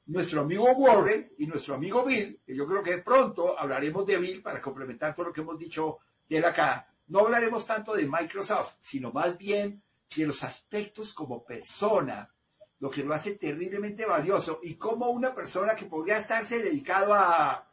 nuestro 0.06 0.42
amigo 0.42 0.64
Warren 0.72 1.32
y 1.38 1.46
nuestro 1.46 1.74
amigo 1.74 2.04
Bill, 2.04 2.40
que 2.44 2.54
yo 2.54 2.66
creo 2.66 2.82
que 2.82 2.98
pronto 2.98 3.58
hablaremos 3.58 4.06
de 4.06 4.18
Bill 4.18 4.42
para 4.42 4.60
complementar 4.60 5.14
todo 5.14 5.26
lo 5.26 5.32
que 5.32 5.40
hemos 5.40 5.58
dicho 5.58 5.98
de 6.28 6.38
él 6.38 6.44
acá. 6.44 6.88
No 7.08 7.20
hablaremos 7.20 7.66
tanto 7.66 7.94
de 7.94 8.06
Microsoft, 8.06 8.76
sino 8.80 9.12
más 9.12 9.36
bien 9.36 9.82
de 10.14 10.26
los 10.26 10.42
aspectos 10.44 11.12
como 11.12 11.44
persona, 11.44 12.30
lo 12.80 12.90
que 12.90 13.02
lo 13.02 13.12
hace 13.14 13.34
terriblemente 13.34 14.06
valioso 14.06 14.60
y 14.62 14.74
como 14.74 15.10
una 15.10 15.34
persona 15.34 15.74
que 15.74 15.86
podría 15.86 16.18
estarse 16.18 16.62
dedicado 16.62 17.12
a, 17.12 17.66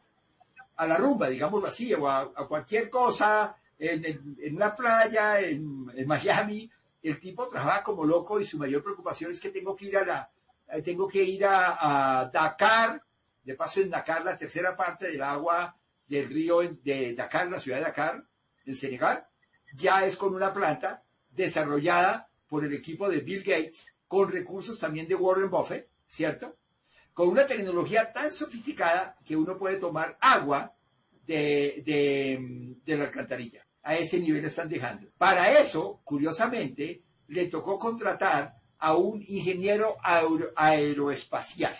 a 0.76 0.86
la 0.86 0.96
rumba, 0.96 1.28
digámoslo 1.28 1.68
así, 1.68 1.94
o 1.94 2.08
a, 2.08 2.32
cualquier 2.48 2.90
cosa 2.90 3.56
en, 3.78 4.04
en, 4.04 4.56
una 4.56 4.74
playa, 4.74 5.40
en, 5.40 5.90
en 5.94 6.06
Miami, 6.06 6.70
el 7.02 7.20
tipo 7.20 7.48
trabaja 7.48 7.82
como 7.82 8.04
loco 8.04 8.40
y 8.40 8.44
su 8.44 8.58
mayor 8.58 8.82
preocupación 8.82 9.30
es 9.30 9.40
que 9.40 9.50
tengo 9.50 9.76
que 9.76 9.86
ir 9.86 9.96
a 9.96 10.04
la, 10.04 10.30
eh, 10.68 10.82
tengo 10.82 11.06
que 11.06 11.22
ir 11.22 11.44
a, 11.46 12.28
Dakar, 12.32 13.02
de 13.44 13.54
paso 13.54 13.80
en 13.80 13.90
Dakar, 13.90 14.24
la 14.24 14.36
tercera 14.36 14.76
parte 14.76 15.10
del 15.10 15.22
agua 15.22 15.76
del 16.08 16.28
río 16.28 16.60
de 16.82 17.14
Dakar, 17.14 17.48
la 17.48 17.60
ciudad 17.60 17.78
de 17.78 17.84
Dakar, 17.84 18.24
en 18.64 18.74
Senegal, 18.74 19.26
ya 19.74 20.04
es 20.04 20.16
con 20.16 20.34
una 20.34 20.52
planta 20.52 21.04
desarrollada 21.30 22.28
por 22.48 22.64
el 22.64 22.72
equipo 22.72 23.08
de 23.08 23.20
Bill 23.20 23.42
Gates, 23.42 23.94
con 24.08 24.30
recursos 24.30 24.78
también 24.78 25.08
de 25.08 25.14
Warren 25.14 25.50
Buffett, 25.50 25.88
¿cierto? 26.06 26.56
Con 27.12 27.28
una 27.28 27.46
tecnología 27.46 28.12
tan 28.12 28.32
sofisticada 28.32 29.16
que 29.24 29.36
uno 29.36 29.56
puede 29.56 29.76
tomar 29.76 30.16
agua 30.20 30.74
de, 31.26 31.82
de, 32.84 32.96
la 32.96 33.04
alcantarilla. 33.04 33.66
A 33.82 33.96
ese 33.96 34.18
nivel 34.20 34.44
están 34.44 34.68
dejando. 34.68 35.08
Para 35.16 35.58
eso, 35.58 36.00
curiosamente, 36.04 37.02
le 37.28 37.46
tocó 37.46 37.78
contratar 37.78 38.56
a 38.78 38.94
un 38.94 39.22
ingeniero 39.26 39.96
aeroespacial, 40.02 41.74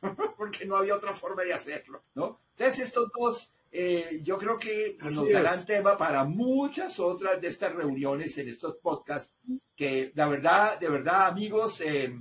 porque 0.36 0.66
no 0.66 0.76
había 0.76 0.96
otra 0.96 1.12
forma 1.12 1.42
de 1.42 1.54
hacerlo, 1.54 2.02
¿no? 2.14 2.40
Entonces 2.50 2.80
estos 2.86 3.10
dos, 3.16 3.52
eh, 3.72 4.20
yo 4.22 4.36
creo 4.36 4.58
que 4.58 4.98
nos 5.00 5.30
darán 5.30 5.64
tema 5.64 5.96
para 5.96 6.24
muchas 6.24 6.98
otras 6.98 7.40
de 7.40 7.48
estas 7.48 7.72
reuniones 7.72 8.36
en 8.38 8.48
estos 8.48 8.76
podcasts, 8.76 9.34
que 9.76 10.10
la 10.14 10.28
verdad, 10.28 10.78
de 10.80 10.88
verdad, 10.88 11.26
amigos, 11.26 11.80
eh, 11.80 12.12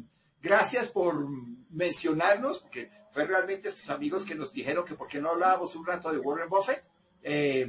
gracias 0.42 0.90
por 0.90 1.28
mencionarnos, 1.70 2.60
porque 2.60 2.92
fue 3.12 3.26
realmente 3.26 3.70
estos 3.70 3.90
amigos 3.90 4.26
que 4.26 4.36
nos 4.36 4.54
dijeron 4.54 4.86
que 4.86 4.94
por 4.94 5.08
qué 5.08 5.20
no 5.20 5.32
hablábamos 5.32 5.76
un 5.76 5.86
rato 5.86 6.12
de 6.12 6.20
Warren 6.20 6.50
Buffett. 6.50 6.84
Eh, 7.22 7.68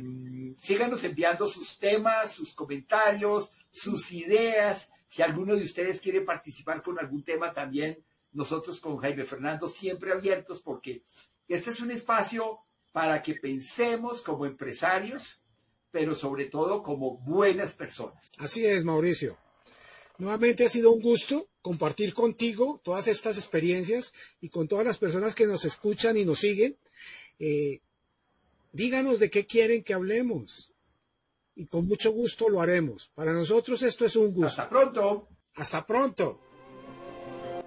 síganos 0.58 1.02
enviando 1.02 1.48
sus 1.48 1.78
temas, 1.78 2.32
sus 2.32 2.54
comentarios, 2.54 3.54
sus 3.70 4.12
ideas, 4.12 4.92
si 5.08 5.22
alguno 5.22 5.56
de 5.56 5.64
ustedes 5.64 6.00
quiere 6.00 6.20
participar 6.20 6.82
con 6.82 6.98
algún 6.98 7.24
tema 7.24 7.52
también, 7.52 8.04
nosotros 8.32 8.78
con 8.78 8.98
Jaime 8.98 9.24
Fernando 9.24 9.68
siempre 9.68 10.12
abiertos 10.12 10.60
porque 10.60 11.02
este 11.48 11.70
es 11.70 11.80
un 11.80 11.90
espacio 11.90 12.60
para 12.92 13.22
que 13.22 13.34
pensemos 13.34 14.22
como 14.22 14.46
empresarios, 14.46 15.40
pero 15.90 16.14
sobre 16.14 16.46
todo 16.46 16.82
como 16.82 17.18
buenas 17.18 17.74
personas. 17.74 18.30
Así 18.38 18.66
es, 18.66 18.84
Mauricio. 18.84 19.38
Nuevamente 20.18 20.64
ha 20.64 20.68
sido 20.68 20.92
un 20.92 21.00
gusto 21.00 21.48
compartir 21.62 22.12
contigo 22.12 22.80
todas 22.84 23.08
estas 23.08 23.38
experiencias 23.38 24.12
y 24.40 24.50
con 24.50 24.68
todas 24.68 24.84
las 24.84 24.98
personas 24.98 25.34
que 25.34 25.46
nos 25.46 25.64
escuchan 25.64 26.16
y 26.16 26.24
nos 26.24 26.40
siguen. 26.40 26.76
Eh, 27.38 27.80
díganos 28.72 29.18
de 29.18 29.30
qué 29.30 29.46
quieren 29.46 29.82
que 29.82 29.94
hablemos 29.94 30.72
y 31.54 31.66
con 31.66 31.86
mucho 31.86 32.12
gusto 32.12 32.48
lo 32.48 32.60
haremos. 32.60 33.10
Para 33.14 33.32
nosotros 33.32 33.82
esto 33.82 34.04
es 34.04 34.16
un 34.16 34.32
gusto. 34.32 34.46
Hasta 34.46 34.68
pronto. 34.68 35.28
Hasta 35.54 35.86
pronto. 35.86 36.40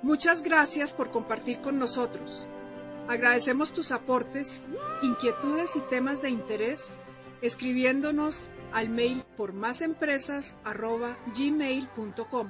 Muchas 0.03 0.43
gracias 0.43 0.93
por 0.93 1.11
compartir 1.11 1.59
con 1.61 1.79
nosotros. 1.79 2.47
Agradecemos 3.07 3.73
tus 3.73 3.91
aportes, 3.91 4.67
inquietudes 5.01 5.75
y 5.75 5.79
temas 5.81 6.21
de 6.21 6.29
interés 6.29 6.97
escribiéndonos 7.41 8.45
al 8.71 8.87
mail 8.89 9.23
por 9.35 9.51
másempresas.gmail.com 9.53 12.49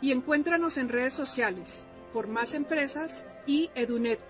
y 0.00 0.12
encuéntranos 0.12 0.78
en 0.78 0.88
redes 0.88 1.12
sociales 1.12 1.88
por 2.12 2.28
Más 2.28 2.54
Empresas 2.54 3.26
y 3.46 3.70
Edunet 3.74 4.20